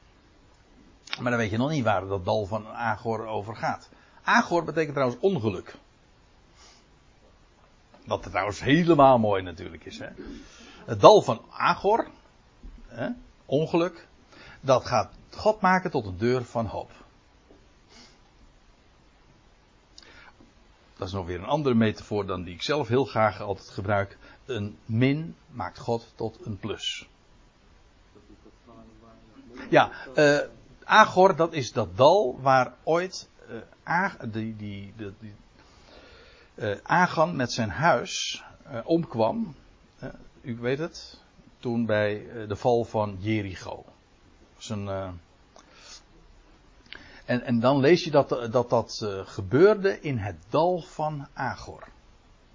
Maar 1.20 1.31
dan 1.31 1.40
weet 1.40 1.50
je 1.50 1.57
nog 1.57 1.70
niet 1.70 1.85
waar 1.85 2.07
dat 2.07 2.24
dal 2.24 2.46
van 2.46 2.66
Agor 2.66 3.26
over 3.26 3.57
gaat. 3.57 3.88
Agor 4.22 4.64
betekent 4.64 4.94
trouwens 4.94 5.20
ongeluk. 5.20 5.76
Wat 8.05 8.22
trouwens 8.22 8.61
helemaal 8.61 9.18
mooi 9.18 9.42
natuurlijk 9.42 9.85
is. 9.85 9.98
Hè? 9.98 10.09
Het 10.85 11.00
dal 11.00 11.22
van 11.22 11.44
Agor, 11.50 12.09
hè, 12.87 13.09
ongeluk, 13.44 14.07
dat 14.61 14.85
gaat 14.87 15.12
God 15.31 15.61
maken 15.61 15.90
tot 15.90 16.07
een 16.07 16.18
deur 16.18 16.44
van 16.44 16.66
hoop. 16.66 16.90
Dat 20.96 21.07
is 21.07 21.12
nog 21.12 21.26
weer 21.26 21.38
een 21.38 21.44
andere 21.44 21.74
metafoor 21.74 22.26
dan 22.26 22.42
die 22.42 22.55
ik 22.55 22.62
zelf 22.62 22.88
heel 22.88 23.05
graag 23.05 23.40
altijd 23.40 23.68
gebruik. 23.68 24.18
Een 24.44 24.79
min 24.85 25.37
maakt 25.50 25.79
God 25.79 26.12
tot 26.14 26.46
een 26.46 26.59
plus. 26.59 27.09
Ja, 29.68 29.90
uh, 30.14 30.38
Agor, 30.85 31.37
dat 31.37 31.52
is 31.52 31.72
dat 31.72 31.96
dal 31.96 32.38
waar 32.40 32.72
ooit 32.83 33.29
uh, 33.85 34.12
die, 34.20 34.57
die, 34.57 34.92
die, 34.96 35.35
uh, 36.55 36.76
Agan 36.83 37.37
met 37.37 37.52
zijn 37.52 37.70
huis 37.70 38.44
omkwam. 38.85 39.55
u 40.40 40.57
weet 40.59 40.79
het, 40.79 41.20
toen 41.59 41.87
bij 41.87 42.26
de 42.48 42.57
val 42.57 42.85
van 42.85 43.16
Jericho. 43.20 43.85
En, 47.24 47.42
en 47.42 47.61
dan 47.61 47.81
lees 47.81 48.05
je 48.05 48.11
dat 48.11 48.29
dat, 48.29 48.70
dat 48.70 49.07
gebeurde 49.24 50.00
in 50.00 50.18
het 50.18 50.37
dal 50.48 50.81
van 50.81 51.26
Agor. 51.33 51.88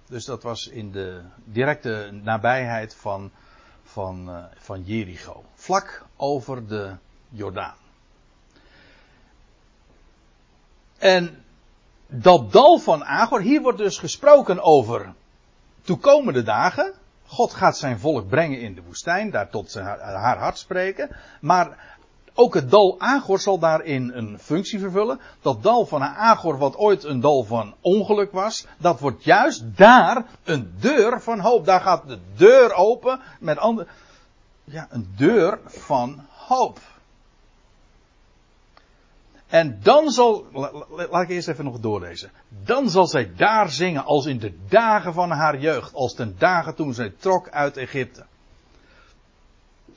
Dus 0.06 0.24
dat 0.24 0.42
was 0.42 0.66
in 0.66 0.90
de 0.90 1.20
directe 1.44 2.10
nabijheid 2.22 2.94
van 2.94 3.30
van, 3.92 4.28
uh, 4.28 4.44
van 4.54 4.82
Jericho. 4.82 5.44
Vlak 5.54 6.06
over 6.16 6.66
de 6.66 6.96
Jordaan. 7.28 7.74
En 10.98 11.44
dat 12.06 12.52
dal 12.52 12.78
van 12.78 13.04
Agor, 13.04 13.40
hier 13.40 13.62
wordt 13.62 13.78
dus 13.78 13.98
gesproken 13.98 14.62
over 14.62 15.14
toekomende 15.82 16.42
dagen. 16.42 16.94
God 17.26 17.54
gaat 17.54 17.76
zijn 17.76 17.98
volk 17.98 18.28
brengen 18.28 18.60
in 18.60 18.74
de 18.74 18.82
woestijn, 18.82 19.30
daar 19.30 19.50
tot 19.50 19.70
zijn, 19.70 19.84
haar 20.00 20.38
hart 20.38 20.58
spreken. 20.58 21.16
Maar 21.40 21.96
ook 22.34 22.54
het 22.54 22.70
dal 22.70 23.00
Agor 23.00 23.40
zal 23.40 23.58
daarin 23.58 24.10
een 24.14 24.38
functie 24.38 24.78
vervullen. 24.78 25.20
Dat 25.40 25.62
dal 25.62 25.86
van 25.86 26.02
Agor, 26.02 26.58
wat 26.58 26.76
ooit 26.76 27.04
een 27.04 27.20
dal 27.20 27.44
van 27.44 27.74
ongeluk 27.80 28.32
was, 28.32 28.66
dat 28.78 29.00
wordt 29.00 29.24
juist 29.24 29.76
daar 29.76 30.24
een 30.44 30.74
deur 30.80 31.20
van 31.20 31.38
hoop. 31.38 31.64
Daar 31.64 31.80
gaat 31.80 32.08
de 32.08 32.18
deur 32.36 32.74
open. 32.74 33.20
Met 33.40 33.58
andere, 33.58 33.86
ja, 34.64 34.86
een 34.90 35.12
deur 35.16 35.60
van 35.66 36.26
hoop. 36.28 36.78
En 39.52 39.78
dan 39.82 40.10
zal, 40.10 40.46
laat 40.88 41.22
ik 41.22 41.28
eerst 41.28 41.48
even 41.48 41.64
nog 41.64 41.80
doorlezen. 41.80 42.30
Dan 42.48 42.90
zal 42.90 43.06
zij 43.06 43.32
daar 43.36 43.70
zingen 43.70 44.04
als 44.04 44.26
in 44.26 44.38
de 44.38 44.58
dagen 44.68 45.14
van 45.14 45.30
haar 45.30 45.58
jeugd, 45.58 45.94
als 45.94 46.14
ten 46.14 46.34
dagen 46.38 46.74
toen 46.74 46.94
zij 46.94 47.14
trok 47.18 47.50
uit 47.50 47.76
Egypte. 47.76 48.24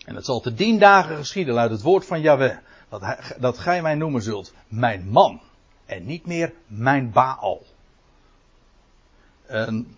En 0.06 0.16
het 0.16 0.26
zal 0.26 0.40
te 0.40 0.54
dien 0.54 0.80
dagen 0.80 1.18
geschieden, 1.18 1.54
luidt 1.54 1.72
het 1.72 1.82
woord 1.82 2.06
van 2.06 2.22
Yahweh, 2.22 2.58
dat, 2.90 3.36
dat 3.40 3.58
gij 3.58 3.82
mij 3.82 3.96
noemen 3.96 4.22
zult 4.22 4.54
mijn 4.68 5.10
man 5.10 5.42
en 5.86 6.06
niet 6.06 6.26
meer 6.26 6.54
mijn 6.68 7.12
Baal. 7.12 7.62
En 9.46 9.98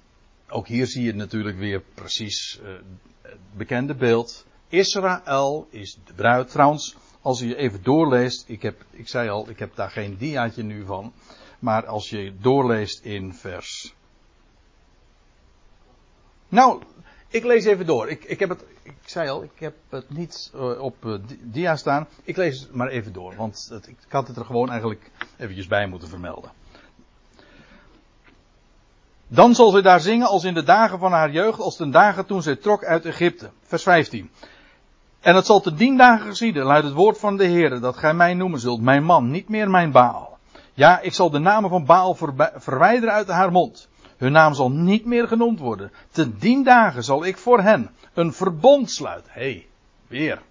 ook 0.50 0.68
hier 0.68 0.88
zie 0.88 1.04
je 1.04 1.16
natuurlijk 1.16 1.58
weer 1.58 1.82
precies 1.94 2.60
uh, 2.64 2.70
het 3.22 3.38
bekende 3.58 3.96
beeld. 3.96 4.46
Israël 4.68 5.68
is 5.70 5.98
de 6.06 6.14
bruid. 6.14 6.50
Trouwens, 6.50 6.96
als 7.22 7.40
je 7.40 7.56
even 7.56 7.84
doorleest, 7.84 8.44
ik, 8.48 8.62
heb, 8.62 8.86
ik 8.90 9.08
zei 9.08 9.30
al, 9.30 9.50
ik 9.50 9.60
heb 9.60 9.76
daar 9.76 9.90
geen 9.90 10.18
diaatje 10.18 10.64
nu 10.64 10.86
van. 10.86 11.14
Maar 11.60 11.86
als 11.86 12.10
je 12.10 12.34
doorleest 12.40 13.00
in 13.04 13.34
vers. 13.34 13.94
Nou, 16.50 16.84
ik 17.28 17.44
lees 17.44 17.66
even 17.66 17.86
door. 17.86 18.10
Ik, 18.10 18.24
ik 18.24 18.40
heb 18.40 18.50
het, 18.50 18.64
ik 18.84 18.96
zei 19.06 19.30
al, 19.30 19.44
ik 19.44 19.60
heb 19.60 19.76
het 19.90 20.10
niet 20.10 20.52
uh, 20.56 20.82
op 20.82 21.06
uh, 21.06 21.14
dia 21.42 21.76
staan. 21.76 22.08
Ik 22.24 22.38
lees 22.38 22.60
het 22.60 22.74
maar 22.74 22.88
even 22.88 23.14
door, 23.14 23.36
want 23.36 23.72
ik 23.88 23.98
had 24.10 24.28
het 24.28 24.38
er 24.38 24.46
gewoon 24.46 24.70
eigenlijk 24.70 25.12
eventjes 25.38 25.68
bij 25.68 25.88
moeten 25.88 26.10
vermelden. 26.10 26.52
Dan 29.28 29.56
zal 29.56 29.72
zij 29.72 29.82
daar 29.82 30.00
zingen 30.00 30.28
als 30.28 30.44
in 30.44 30.54
de 30.54 30.64
dagen 30.64 31.00
van 31.00 31.12
haar 31.12 31.32
jeugd, 31.32 31.60
als 31.60 31.78
de 31.78 31.90
dagen 31.90 32.26
toen 32.26 32.42
zij 32.42 32.56
trok 32.56 32.84
uit 32.84 33.06
Egypte. 33.06 33.50
Vers 33.62 33.84
15. 33.84 34.32
En 35.20 35.36
het 35.36 35.46
zal 35.46 35.60
te 35.60 35.74
dien 35.74 35.98
dagen 35.98 36.28
geschieden, 36.28 36.66
luidt 36.66 36.86
het 36.86 36.94
woord 36.94 37.18
van 37.20 37.38
de 37.38 37.46
Heer, 37.46 37.80
dat 37.80 37.98
gij 37.98 38.14
mij 38.14 38.34
noemen 38.34 38.60
zult, 38.60 38.82
mijn 38.82 39.04
man, 39.04 39.32
niet 39.32 39.50
meer 39.50 39.70
mijn 39.70 39.92
Baal. 39.92 40.38
Ja, 40.74 41.00
ik 41.00 41.14
zal 41.14 41.30
de 41.30 41.40
namen 41.40 41.70
van 41.70 41.86
Baal 41.86 42.18
verwijderen 42.56 43.14
uit 43.14 43.28
haar 43.28 43.52
mond. 43.52 43.88
Hun 44.18 44.32
naam 44.32 44.54
zal 44.54 44.72
niet 44.72 45.06
meer 45.06 45.28
genoemd 45.28 45.60
worden. 45.60 45.92
Te 46.12 46.38
dien 46.38 46.64
dagen 46.64 47.04
zal 47.04 47.26
ik 47.26 47.38
voor 47.38 47.62
hen 47.62 47.90
een 48.14 48.34
verbond 48.34 48.92
sluiten. 48.92 49.32
Hé, 49.34 49.42
hey, 49.42 49.68
weer. 50.08 50.42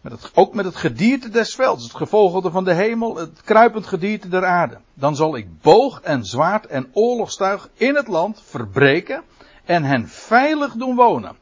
Met 0.00 0.12
het, 0.12 0.30
ook 0.34 0.54
met 0.54 0.64
het 0.64 0.76
gedierte 0.76 1.28
des 1.28 1.54
velds, 1.54 1.82
het 1.82 1.94
gevogelde 1.94 2.50
van 2.50 2.64
de 2.64 2.74
hemel, 2.74 3.16
het 3.16 3.42
kruipend 3.42 3.86
gedierte 3.86 4.28
der 4.28 4.44
aarde. 4.44 4.78
Dan 4.94 5.16
zal 5.16 5.36
ik 5.36 5.60
boog 5.60 6.00
en 6.00 6.24
zwaard 6.24 6.66
en 6.66 6.90
oorlogstuig 6.92 7.68
in 7.74 7.94
het 7.94 8.08
land 8.08 8.42
verbreken 8.44 9.22
en 9.64 9.84
hen 9.84 10.08
veilig 10.08 10.72
doen 10.72 10.96
wonen. 10.96 11.36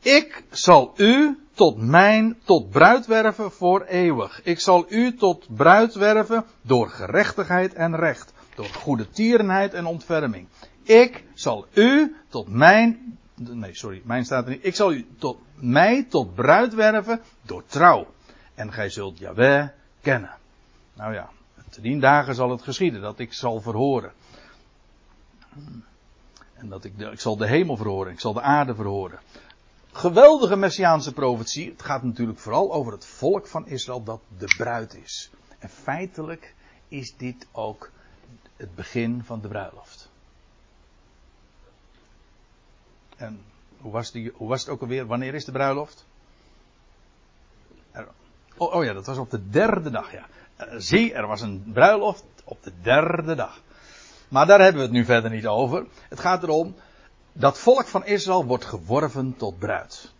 Ik 0.00 0.44
zal 0.50 0.92
u 0.96 1.38
tot 1.54 1.76
mijn, 1.76 2.38
tot 2.44 2.70
bruid 2.70 3.06
werven 3.06 3.52
voor 3.52 3.82
eeuwig. 3.82 4.40
Ik 4.42 4.60
zal 4.60 4.84
u 4.88 5.16
tot 5.16 5.46
bruid 5.56 5.94
werven 5.94 6.44
door 6.62 6.88
gerechtigheid 6.88 7.74
en 7.74 7.96
recht. 7.96 8.32
Door 8.56 8.66
goede 8.66 9.10
tierenheid 9.10 9.74
en 9.74 9.86
ontferming. 9.86 10.48
Ik 10.82 11.24
zal 11.34 11.66
u 11.72 12.16
tot 12.28 12.48
mijn, 12.48 13.18
nee 13.34 13.74
sorry, 13.74 14.02
mijn 14.04 14.24
staat 14.24 14.44
er 14.44 14.50
niet. 14.50 14.64
Ik 14.64 14.74
zal 14.74 14.92
u 14.92 15.06
tot 15.18 15.38
mij 15.54 16.06
tot 16.08 16.34
bruid 16.34 16.74
werven 16.74 17.20
door 17.42 17.62
trouw. 17.66 18.06
En 18.54 18.72
gij 18.72 18.90
zult 18.90 19.18
Jahweh 19.18 19.68
kennen. 20.00 20.36
Nou 20.94 21.14
ja, 21.14 21.30
te 21.70 21.80
dien 21.80 22.00
dagen 22.00 22.34
zal 22.34 22.50
het 22.50 22.62
geschieden 22.62 23.00
dat 23.00 23.18
ik 23.18 23.32
zal 23.32 23.60
verhoren. 23.60 24.12
En 26.54 26.68
dat 26.68 26.84
ik, 26.84 26.98
de, 26.98 27.04
ik 27.04 27.20
zal 27.20 27.36
de 27.36 27.46
hemel 27.46 27.76
verhoren, 27.76 28.12
ik 28.12 28.20
zal 28.20 28.32
de 28.32 28.40
aarde 28.40 28.74
verhoren. 28.74 29.18
Geweldige 29.92 30.56
messiaanse 30.56 31.12
profetie. 31.12 31.70
Het 31.70 31.82
gaat 31.82 32.02
natuurlijk 32.02 32.38
vooral 32.38 32.72
over 32.72 32.92
het 32.92 33.04
volk 33.04 33.46
van 33.46 33.66
Israël 33.66 34.02
dat 34.02 34.20
de 34.38 34.54
bruid 34.56 34.94
is. 34.94 35.30
En 35.58 35.68
feitelijk 35.68 36.54
is 36.88 37.16
dit 37.16 37.46
ook 37.52 37.90
het 38.56 38.74
begin 38.74 39.22
van 39.24 39.40
de 39.40 39.48
bruiloft. 39.48 40.08
En 43.16 43.40
hoe 43.80 43.92
was, 43.92 44.10
die, 44.10 44.32
was 44.38 44.60
het 44.60 44.68
ook 44.68 44.80
alweer? 44.80 45.06
Wanneer 45.06 45.34
is 45.34 45.44
de 45.44 45.52
bruiloft? 45.52 46.06
Oh, 48.56 48.74
oh, 48.74 48.84
ja, 48.84 48.92
dat 48.92 49.06
was 49.06 49.18
op 49.18 49.30
de 49.30 49.50
derde 49.50 49.90
dag, 49.90 50.12
ja. 50.12 50.26
Uh, 50.60 50.74
zie, 50.78 51.14
er 51.14 51.26
was 51.26 51.40
een 51.40 51.70
bruiloft 51.72 52.24
op 52.44 52.62
de 52.62 52.72
derde 52.82 53.34
dag. 53.34 53.60
Maar 54.28 54.46
daar 54.46 54.60
hebben 54.60 54.80
we 54.80 54.86
het 54.86 54.96
nu 54.96 55.04
verder 55.04 55.30
niet 55.30 55.46
over. 55.46 55.86
Het 56.08 56.20
gaat 56.20 56.42
erom, 56.42 56.74
dat 57.32 57.58
volk 57.58 57.86
van 57.86 58.06
Israël 58.06 58.44
wordt 58.44 58.64
geworven 58.64 59.36
tot 59.36 59.58
bruid. 59.58 60.12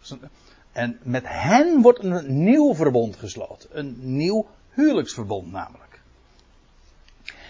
En 0.73 0.99
met 1.03 1.23
hen 1.27 1.83
wordt 1.83 2.05
een 2.05 2.45
nieuw 2.45 2.75
verbond 2.75 3.17
gesloten. 3.17 3.69
Een 3.73 3.97
nieuw 3.99 4.47
huwelijksverbond 4.71 5.53
namelijk. 5.53 6.01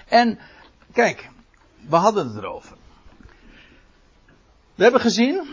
En 0.09 0.39
Kijk, 0.97 1.31
we 1.89 1.97
hadden 1.97 2.27
het 2.27 2.37
erover. 2.37 2.77
We 4.75 4.83
hebben 4.83 5.01
gezien, 5.01 5.47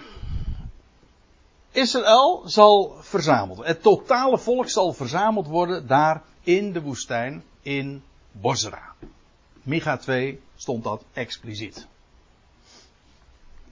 Israël 1.72 2.42
zal 2.46 2.96
verzameld. 3.00 3.66
Het 3.66 3.82
totale 3.82 4.38
volk 4.38 4.70
zal 4.70 4.94
verzameld 4.94 5.48
worden 5.48 5.88
daar 5.88 6.22
in 6.42 6.74
de 6.74 6.82
woestijn 6.82 7.44
in 7.62 8.04
Bosra. 8.32 8.94
Micha 9.62 9.98
2 9.98 10.42
stond 10.56 10.84
dat 10.84 11.04
expliciet. 11.14 11.88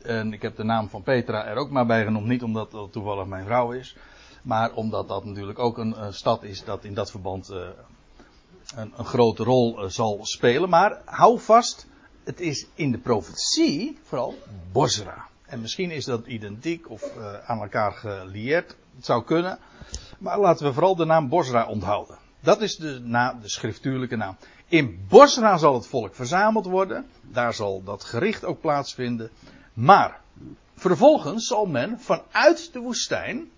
En 0.02 0.34
ik 0.34 0.42
heb 0.42 0.56
de 0.56 0.64
naam 0.64 0.90
van 0.90 1.04
Petra 1.04 1.46
er 1.46 1.56
ook 1.56 1.70
maar 1.70 1.86
bij 1.86 2.04
genoemd. 2.04 2.28
Niet 2.28 2.44
omdat 2.44 2.72
dat 2.72 2.92
toevallig 2.92 3.26
mijn 3.26 3.46
vrouw 3.46 3.72
is. 3.72 3.96
Maar 4.42 4.74
omdat 4.74 5.08
dat 5.08 5.26
natuurlijk 5.26 5.60
ook 5.60 5.78
een, 5.78 6.14
stad 6.14 6.44
is 6.44 6.64
dat 6.64 6.84
in 6.84 6.94
dat 6.94 7.12
verband 7.12 7.52
uh, 7.52 7.68
een, 8.76 9.06
grote 9.06 9.44
rol 9.44 9.84
uh, 9.84 9.90
zal 9.90 10.20
spelen. 10.22 10.70
Maar 10.70 11.02
hou 11.06 11.40
vast, 11.40 11.88
het 12.24 12.40
is 12.40 12.66
in 12.74 12.92
de 12.92 12.98
profetie 12.98 14.00
vooral 14.04 14.36
Bosra. 14.72 15.30
En 15.46 15.62
misschien 15.62 15.92
is 15.92 16.06
dat 16.06 16.28
identiek 16.28 16.90
of 16.90 17.16
uh, 17.18 17.50
aan 17.50 17.62
elkaar 17.62 17.92
gelieerd. 17.92 18.76
Het 18.96 19.06
zou 19.06 19.24
kunnen. 19.24 19.60
Maar 20.20 20.40
laten 20.40 20.66
we 20.66 20.74
vooral 20.74 20.96
de 20.96 21.06
naam 21.06 21.30
Bosra 21.30 21.68
onthouden. 21.68 22.18
Dat 22.40 22.62
is 22.62 22.76
de, 22.76 23.02
de 23.42 23.50
schriftuurlijke 23.50 24.16
naam. 24.16 24.38
In 24.68 25.06
Bosra 25.08 25.58
zal 25.58 25.74
het 25.74 25.88
volk 25.88 26.16
verzameld 26.16 26.66
worden. 26.66 27.06
Daar 27.22 27.54
zal 27.54 27.84
dat 27.84 28.04
gericht 28.04 28.46
ook 28.46 28.62
plaatsvinden. 28.62 29.32
Maar 29.74 30.22
vervolgens 30.76 31.48
zal 31.48 31.66
men 31.66 32.00
vanuit 32.00 32.74
de 32.74 32.80
woestijn 32.80 33.50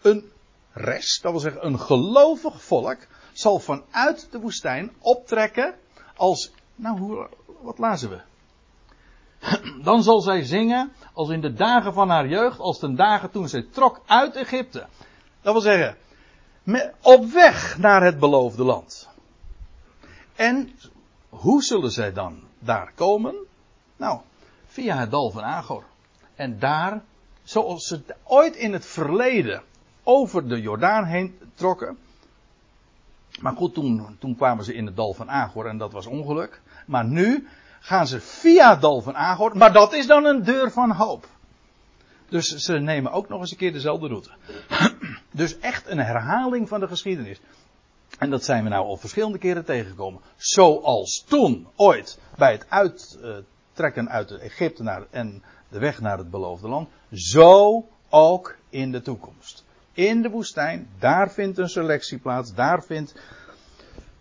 een 0.00 0.30
rest, 0.72 1.22
dat 1.22 1.30
wil 1.32 1.40
zeggen 1.40 1.66
een 1.66 1.80
gelovig 1.80 2.62
volk, 2.62 2.98
zal 3.32 3.58
vanuit 3.58 4.28
de 4.30 4.40
woestijn 4.40 4.92
optrekken 4.98 5.74
als, 6.16 6.52
nou, 6.74 6.98
hoe, 6.98 7.28
wat 7.60 7.78
lazen 7.78 8.10
we? 8.10 8.20
Dan 9.84 10.02
zal 10.02 10.20
zij 10.20 10.42
zingen 10.42 10.92
als 11.12 11.28
in 11.28 11.40
de 11.40 11.52
dagen 11.52 11.92
van 11.92 12.08
haar 12.08 12.28
jeugd, 12.28 12.58
als 12.58 12.80
de 12.80 12.94
dagen 12.94 13.30
toen 13.30 13.48
zij 13.48 13.66
trok 13.70 14.00
uit 14.06 14.36
Egypte. 14.36 14.86
Dat 15.40 15.52
wil 15.52 15.62
zeggen, 15.62 15.96
op 17.00 17.24
weg 17.32 17.78
naar 17.78 18.02
het 18.02 18.18
beloofde 18.18 18.64
land. 18.64 19.08
En 20.36 20.72
hoe 21.28 21.62
zullen 21.62 21.90
zij 21.90 22.12
dan 22.12 22.42
daar 22.58 22.92
komen? 22.94 23.34
Nou, 23.96 24.20
via 24.66 24.96
het 24.96 25.10
dal 25.10 25.30
van 25.30 25.42
Agor. 25.42 25.84
En 26.34 26.58
daar, 26.58 27.02
zoals 27.42 27.86
ze 27.86 28.02
ooit 28.22 28.56
in 28.56 28.72
het 28.72 28.86
verleden 28.86 29.62
over 30.02 30.48
de 30.48 30.60
Jordaan 30.60 31.04
heen 31.04 31.38
trokken, 31.54 31.98
maar 33.42 33.56
goed, 33.56 33.74
toen, 33.74 34.16
toen 34.18 34.36
kwamen 34.36 34.64
ze 34.64 34.74
in 34.74 34.86
het 34.86 34.96
dal 34.96 35.14
van 35.14 35.30
Agor 35.30 35.66
en 35.66 35.78
dat 35.78 35.92
was 35.92 36.06
ongeluk. 36.06 36.60
Maar 36.86 37.04
nu 37.04 37.48
gaan 37.80 38.06
ze 38.06 38.20
via 38.20 38.70
het 38.70 38.80
dal 38.80 39.00
van 39.00 39.16
Agor, 39.16 39.56
maar 39.56 39.72
dat 39.72 39.92
is 39.92 40.06
dan 40.06 40.24
een 40.24 40.42
deur 40.42 40.70
van 40.70 40.90
hoop. 40.90 41.28
Dus 42.28 42.48
ze 42.48 42.78
nemen 42.78 43.12
ook 43.12 43.28
nog 43.28 43.40
eens 43.40 43.50
een 43.50 43.56
keer 43.56 43.72
dezelfde 43.72 44.08
route. 44.08 44.30
Dus 45.30 45.58
echt 45.58 45.86
een 45.86 45.98
herhaling 45.98 46.68
van 46.68 46.80
de 46.80 46.88
geschiedenis. 46.88 47.40
En 48.18 48.30
dat 48.30 48.44
zijn 48.44 48.64
we 48.64 48.68
nou 48.68 48.84
al 48.84 48.96
verschillende 48.96 49.38
keren 49.38 49.64
tegengekomen. 49.64 50.20
Zoals 50.36 51.24
toen, 51.28 51.66
ooit, 51.76 52.18
bij 52.36 52.52
het 52.52 52.66
uittrekken 52.68 54.08
uit 54.08 54.30
Egypte 54.30 54.82
naar, 54.82 55.02
en 55.10 55.42
de 55.68 55.78
weg 55.78 56.00
naar 56.00 56.18
het 56.18 56.30
beloofde 56.30 56.68
land. 56.68 56.88
Zo 57.12 57.84
ook 58.08 58.56
in 58.70 58.92
de 58.92 59.02
toekomst 59.02 59.64
in 59.92 60.22
de 60.22 60.30
woestijn. 60.30 60.88
Daar 60.98 61.30
vindt 61.30 61.58
een 61.58 61.68
selectie 61.68 62.18
plaats. 62.18 62.54
Daar 62.54 62.82
vindt. 62.82 63.14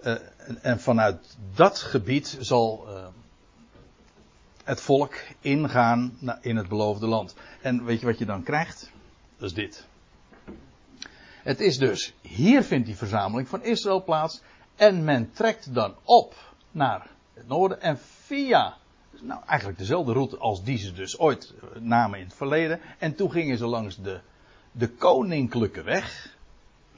Uh, 0.04 0.16
en 0.62 0.80
vanuit 0.80 1.38
dat 1.56 1.80
gebied 1.80 2.38
zal 2.40 2.86
uh, 2.88 3.08
het 4.64 4.82
volk 4.82 5.14
ingaan 5.40 6.18
in 6.42 6.56
het 6.56 6.68
beloofde 6.68 7.08
land. 7.08 7.36
En 7.62 7.84
weet 7.84 8.00
je 8.00 8.06
wat 8.06 8.18
je 8.18 8.26
dan 8.26 8.44
krijgt? 8.44 8.92
Dat 9.38 9.50
is 9.50 9.54
dit. 9.54 9.88
Het 11.44 11.60
is 11.60 11.78
dus, 11.78 12.14
hier 12.22 12.64
vindt 12.64 12.86
die 12.86 12.96
verzameling 12.96 13.48
van 13.48 13.64
Israël 13.64 14.04
plaats. 14.04 14.42
En 14.76 15.04
men 15.04 15.32
trekt 15.32 15.74
dan 15.74 15.96
op 16.04 16.36
naar 16.72 17.08
het 17.34 17.48
noorden. 17.48 17.82
En 17.82 18.00
via, 18.00 18.78
nou 19.22 19.42
eigenlijk 19.46 19.80
dezelfde 19.80 20.14
route 20.14 20.38
als 20.38 20.64
die 20.64 20.78
ze 20.78 20.94
dus 20.94 21.20
ooit 21.20 21.54
eh, 21.54 21.82
namen 21.82 22.20
in 22.20 22.26
het 22.26 22.36
verleden. 22.36 22.80
En 22.98 23.16
toen 23.16 23.32
gingen 23.32 23.58
ze 23.58 23.66
langs 23.66 24.02
de 24.02 24.20
de 24.72 24.90
koninklijke 24.90 25.82
weg. 25.82 26.38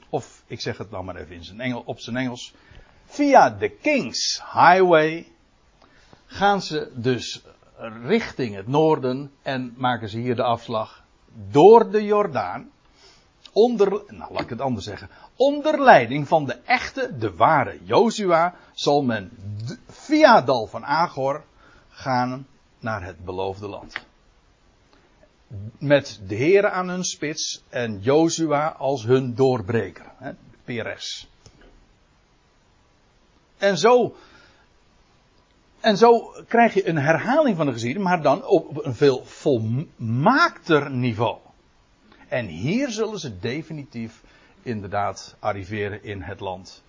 Of 0.08 0.42
ik 0.46 0.60
zeg 0.60 0.78
het 0.78 0.90
dan 0.90 1.04
maar 1.04 1.16
even 1.16 1.34
in 1.34 1.44
zijn 1.44 1.60
Engel, 1.60 1.82
op 1.84 2.00
zijn 2.00 2.16
Engels. 2.16 2.54
Via 3.14 3.50
de 3.50 3.68
King's 3.68 4.42
Highway 4.52 5.26
gaan 6.26 6.62
ze 6.62 6.90
dus 6.94 7.42
richting 8.06 8.54
het 8.54 8.66
noorden 8.66 9.32
en 9.42 9.74
maken 9.76 10.08
ze 10.08 10.18
hier 10.18 10.36
de 10.36 10.42
afslag 10.42 11.04
door 11.50 11.90
de 11.90 12.04
Jordaan. 12.04 12.70
onder, 13.52 13.88
nou 14.06 14.32
laat 14.32 14.42
ik 14.42 14.48
het 14.48 14.60
anders 14.60 14.86
zeggen, 14.86 15.08
onder 15.36 15.82
leiding 15.82 16.28
van 16.28 16.44
de 16.44 16.54
echte, 16.64 17.18
de 17.18 17.34
ware 17.34 17.78
Jozua 17.84 18.54
zal 18.72 19.02
men 19.02 19.30
via 19.88 20.40
Dal 20.42 20.66
van 20.66 20.84
Agor 20.84 21.44
gaan 21.88 22.46
naar 22.78 23.04
het 23.04 23.24
beloofde 23.24 23.68
land. 23.68 23.94
Met 25.78 26.20
de 26.26 26.34
heren 26.34 26.72
aan 26.72 26.88
hun 26.88 27.04
spits 27.04 27.62
en 27.68 28.00
Jozua 28.00 28.68
als 28.68 29.04
hun 29.04 29.34
doorbreker, 29.34 30.12
hè. 30.18 30.32
En 33.64 33.78
zo, 33.78 34.14
en 35.80 35.96
zo 35.96 36.34
krijg 36.48 36.74
je 36.74 36.88
een 36.88 36.98
herhaling 36.98 37.56
van 37.56 37.66
de 37.66 37.72
geschiedenis, 37.72 38.08
maar 38.08 38.22
dan 38.22 38.44
op 38.46 38.84
een 38.84 38.94
veel 38.94 39.24
volmaakter 39.24 40.90
niveau. 40.90 41.38
En 42.28 42.46
hier 42.46 42.90
zullen 42.90 43.18
ze 43.18 43.38
definitief 43.38 44.22
inderdaad 44.62 45.36
arriveren 45.38 46.02
in 46.02 46.22
het 46.22 46.40
land. 46.40 46.82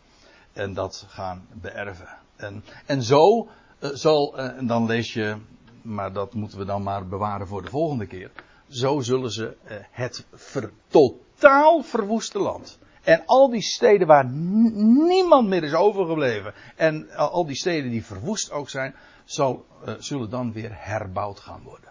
En 0.54 0.74
dat 0.74 1.06
gaan 1.08 1.48
beërven. 1.54 2.18
En, 2.36 2.64
en 2.86 3.04
zo 3.04 3.48
uh, 3.80 3.90
zal, 3.94 4.40
uh, 4.40 4.58
en 4.58 4.68
dan 4.68 4.86
lees 4.86 5.14
je, 5.14 5.38
maar 5.82 6.14
dat 6.14 6.34
moeten 6.34 6.58
we 6.58 6.66
dan 6.66 6.84
maar 6.84 7.08
bewaren 7.08 7.48
voor 7.48 7.62
de 7.62 7.70
volgende 7.70 8.08
keer. 8.08 8.32
Zo 8.68 9.00
zullen 9.00 9.32
ze 9.32 9.58
uh, 9.66 9.78
het 9.92 10.26
ver, 10.34 10.72
totaal 10.88 11.82
verwoeste 11.82 12.40
land. 12.40 12.80
En 13.06 13.24
al 13.26 13.50
die 13.50 13.62
steden 13.62 14.08
waar 14.08 14.26
niemand 14.26 15.48
meer 15.48 15.64
is 15.64 15.74
overgebleven. 15.74 16.54
En 16.76 17.10
al 17.16 17.46
die 17.46 17.56
steden 17.56 17.92
die 17.92 18.06
verwoest 18.06 18.52
ook 18.52 18.70
zijn, 18.70 18.96
zal, 19.26 19.66
zullen 20.00 20.30
dan 20.30 20.54
weer 20.54 20.72
herbouwd 20.74 21.40
gaan 21.40 21.62
worden. 21.64 21.90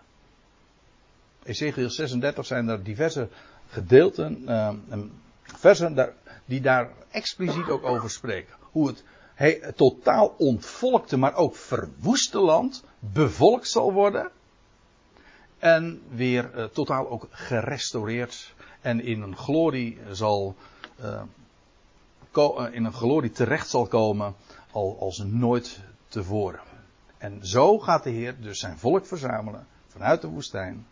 Ezekiel 1.42 1.90
36 1.90 2.46
zijn 2.46 2.68
er 2.68 2.82
diverse 2.82 3.28
gedeelten, 3.68 4.42
uh, 4.46 4.70
versen 5.42 5.94
daar, 5.94 6.12
die 6.44 6.60
daar 6.60 6.90
expliciet 7.10 7.68
ook 7.68 7.84
over 7.84 8.10
spreken. 8.10 8.54
Hoe 8.60 8.86
het 8.86 9.04
he, 9.34 9.72
totaal 9.72 10.34
ontvolkte, 10.38 11.16
maar 11.16 11.34
ook 11.34 11.56
verwoeste 11.56 12.38
land 12.38 12.84
bevolkt 12.98 13.68
zal 13.68 13.92
worden. 13.92 14.30
En 15.58 16.02
weer 16.08 16.70
totaal 16.72 17.08
ook 17.08 17.26
gerestaureerd 17.30 18.54
en 18.80 19.00
in 19.00 19.22
een 19.22 19.36
glorie 19.36 19.98
zal, 20.10 20.56
uh, 21.00 21.22
in 22.70 22.84
een 22.84 22.92
glorie 22.92 23.30
terecht 23.30 23.68
zal 23.68 23.86
komen 23.86 24.34
al 24.70 24.96
als 25.00 25.18
nooit 25.18 25.80
tevoren. 26.08 26.60
En 27.18 27.46
zo 27.46 27.78
gaat 27.78 28.02
de 28.02 28.10
Heer 28.10 28.40
dus 28.40 28.58
zijn 28.58 28.78
volk 28.78 29.06
verzamelen 29.06 29.66
vanuit 29.88 30.20
de 30.20 30.28
woestijn 30.28 30.86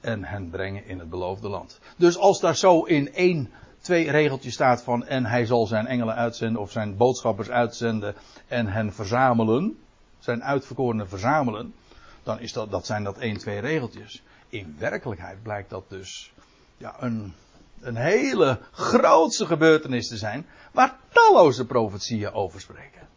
en 0.00 0.24
hen 0.24 0.50
brengen 0.50 0.86
in 0.86 0.98
het 0.98 1.10
beloofde 1.10 1.48
land. 1.48 1.78
Dus 1.96 2.18
als 2.18 2.40
daar 2.40 2.56
zo 2.56 2.82
in 2.82 3.14
één, 3.14 3.50
twee 3.80 4.10
regeltjes 4.10 4.54
staat 4.54 4.82
van 4.82 5.06
en 5.06 5.24
hij 5.24 5.46
zal 5.46 5.66
zijn 5.66 5.86
engelen 5.86 6.14
uitzenden 6.14 6.62
of 6.62 6.70
zijn 6.70 6.96
boodschappers 6.96 7.50
uitzenden 7.50 8.14
en 8.48 8.66
hen 8.66 8.92
verzamelen, 8.92 9.78
zijn 10.18 10.44
uitverkorenen 10.44 11.08
verzamelen, 11.08 11.74
dan 12.22 12.40
is 12.40 12.52
dat, 12.52 12.70
dat 12.70 12.86
zijn 12.86 13.04
dat 13.04 13.18
één, 13.18 13.38
twee 13.38 13.58
regeltjes. 13.58 14.22
In 14.48 14.76
werkelijkheid 14.78 15.42
blijkt 15.42 15.70
dat 15.70 15.84
dus 15.88 16.32
ja, 16.76 16.96
een, 17.00 17.34
een 17.80 17.96
hele 17.96 18.58
grootse 18.70 19.46
gebeurtenis 19.46 20.08
te 20.08 20.16
zijn 20.16 20.46
waar 20.72 20.96
talloze 21.08 21.66
profetieën 21.66 22.32
over 22.32 22.60
spreken. 22.60 23.08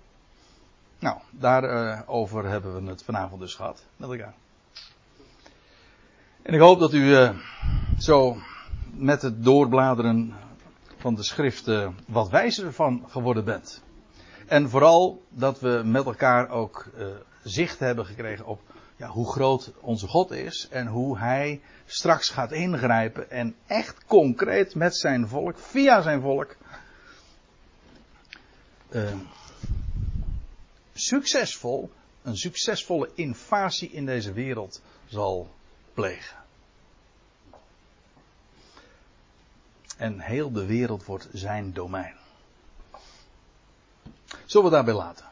Nou, 0.99 1.18
daarover 1.30 2.43
uh, 2.43 2.49
hebben 2.49 2.84
we 2.84 2.89
het 2.89 3.03
vanavond 3.03 3.41
dus 3.41 3.55
gehad 3.55 3.86
met 3.97 4.09
elkaar. 4.09 4.34
En 6.41 6.53
ik 6.53 6.59
hoop 6.59 6.80
dat 6.80 6.93
u 6.93 7.01
uh, 7.01 7.30
zo 7.97 8.38
met 8.91 9.22
het 9.22 9.43
doorbladeren 9.43 10.34
van 10.97 11.16
de 11.16 11.24
schrift 11.24 11.68
uh, 11.68 11.88
wat 12.07 12.30
wijzer 12.30 12.74
van 12.74 13.05
geworden 13.07 13.45
bent. 13.45 13.84
En 14.47 14.70
vooral 14.70 15.24
dat 15.30 15.59
we 15.59 15.82
met 15.86 16.05
elkaar 16.05 16.49
ook 16.49 16.86
uh, 16.97 17.07
zicht 17.43 17.80
hebben 17.80 18.05
gekregen 18.05 18.45
op 18.45 18.61
hoe 19.08 19.32
groot 19.32 19.72
onze 19.80 20.08
God 20.08 20.32
is 20.32 20.68
en 20.70 20.88
hoe 20.88 21.18
Hij 21.18 21.62
straks 21.86 22.30
gaat 22.30 22.51
ingrijpen 22.51 23.32
en 23.32 23.56
echt 23.66 24.06
concreet 24.06 24.76
met 24.76 24.95
zijn 24.95 25.28
volk, 25.28 25.58
via 25.58 26.01
zijn 26.01 26.22
volk, 26.22 26.56
succesvol, 30.93 31.91
een 32.22 32.38
succesvolle 32.38 33.10
invasie 33.14 33.89
in 33.91 34.06
deze 34.06 34.34
wereld 34.34 34.82
zal 35.08 35.54
plegen. 35.93 36.38
En 39.97 40.20
heel 40.20 40.51
de 40.51 40.66
wereld 40.66 41.06
wordt 41.06 41.28
zijn 41.32 41.74
domein. 41.74 42.16
Zullen 44.45 44.70
we 44.70 44.76
daarbij 44.76 44.93
laten? 44.93 45.26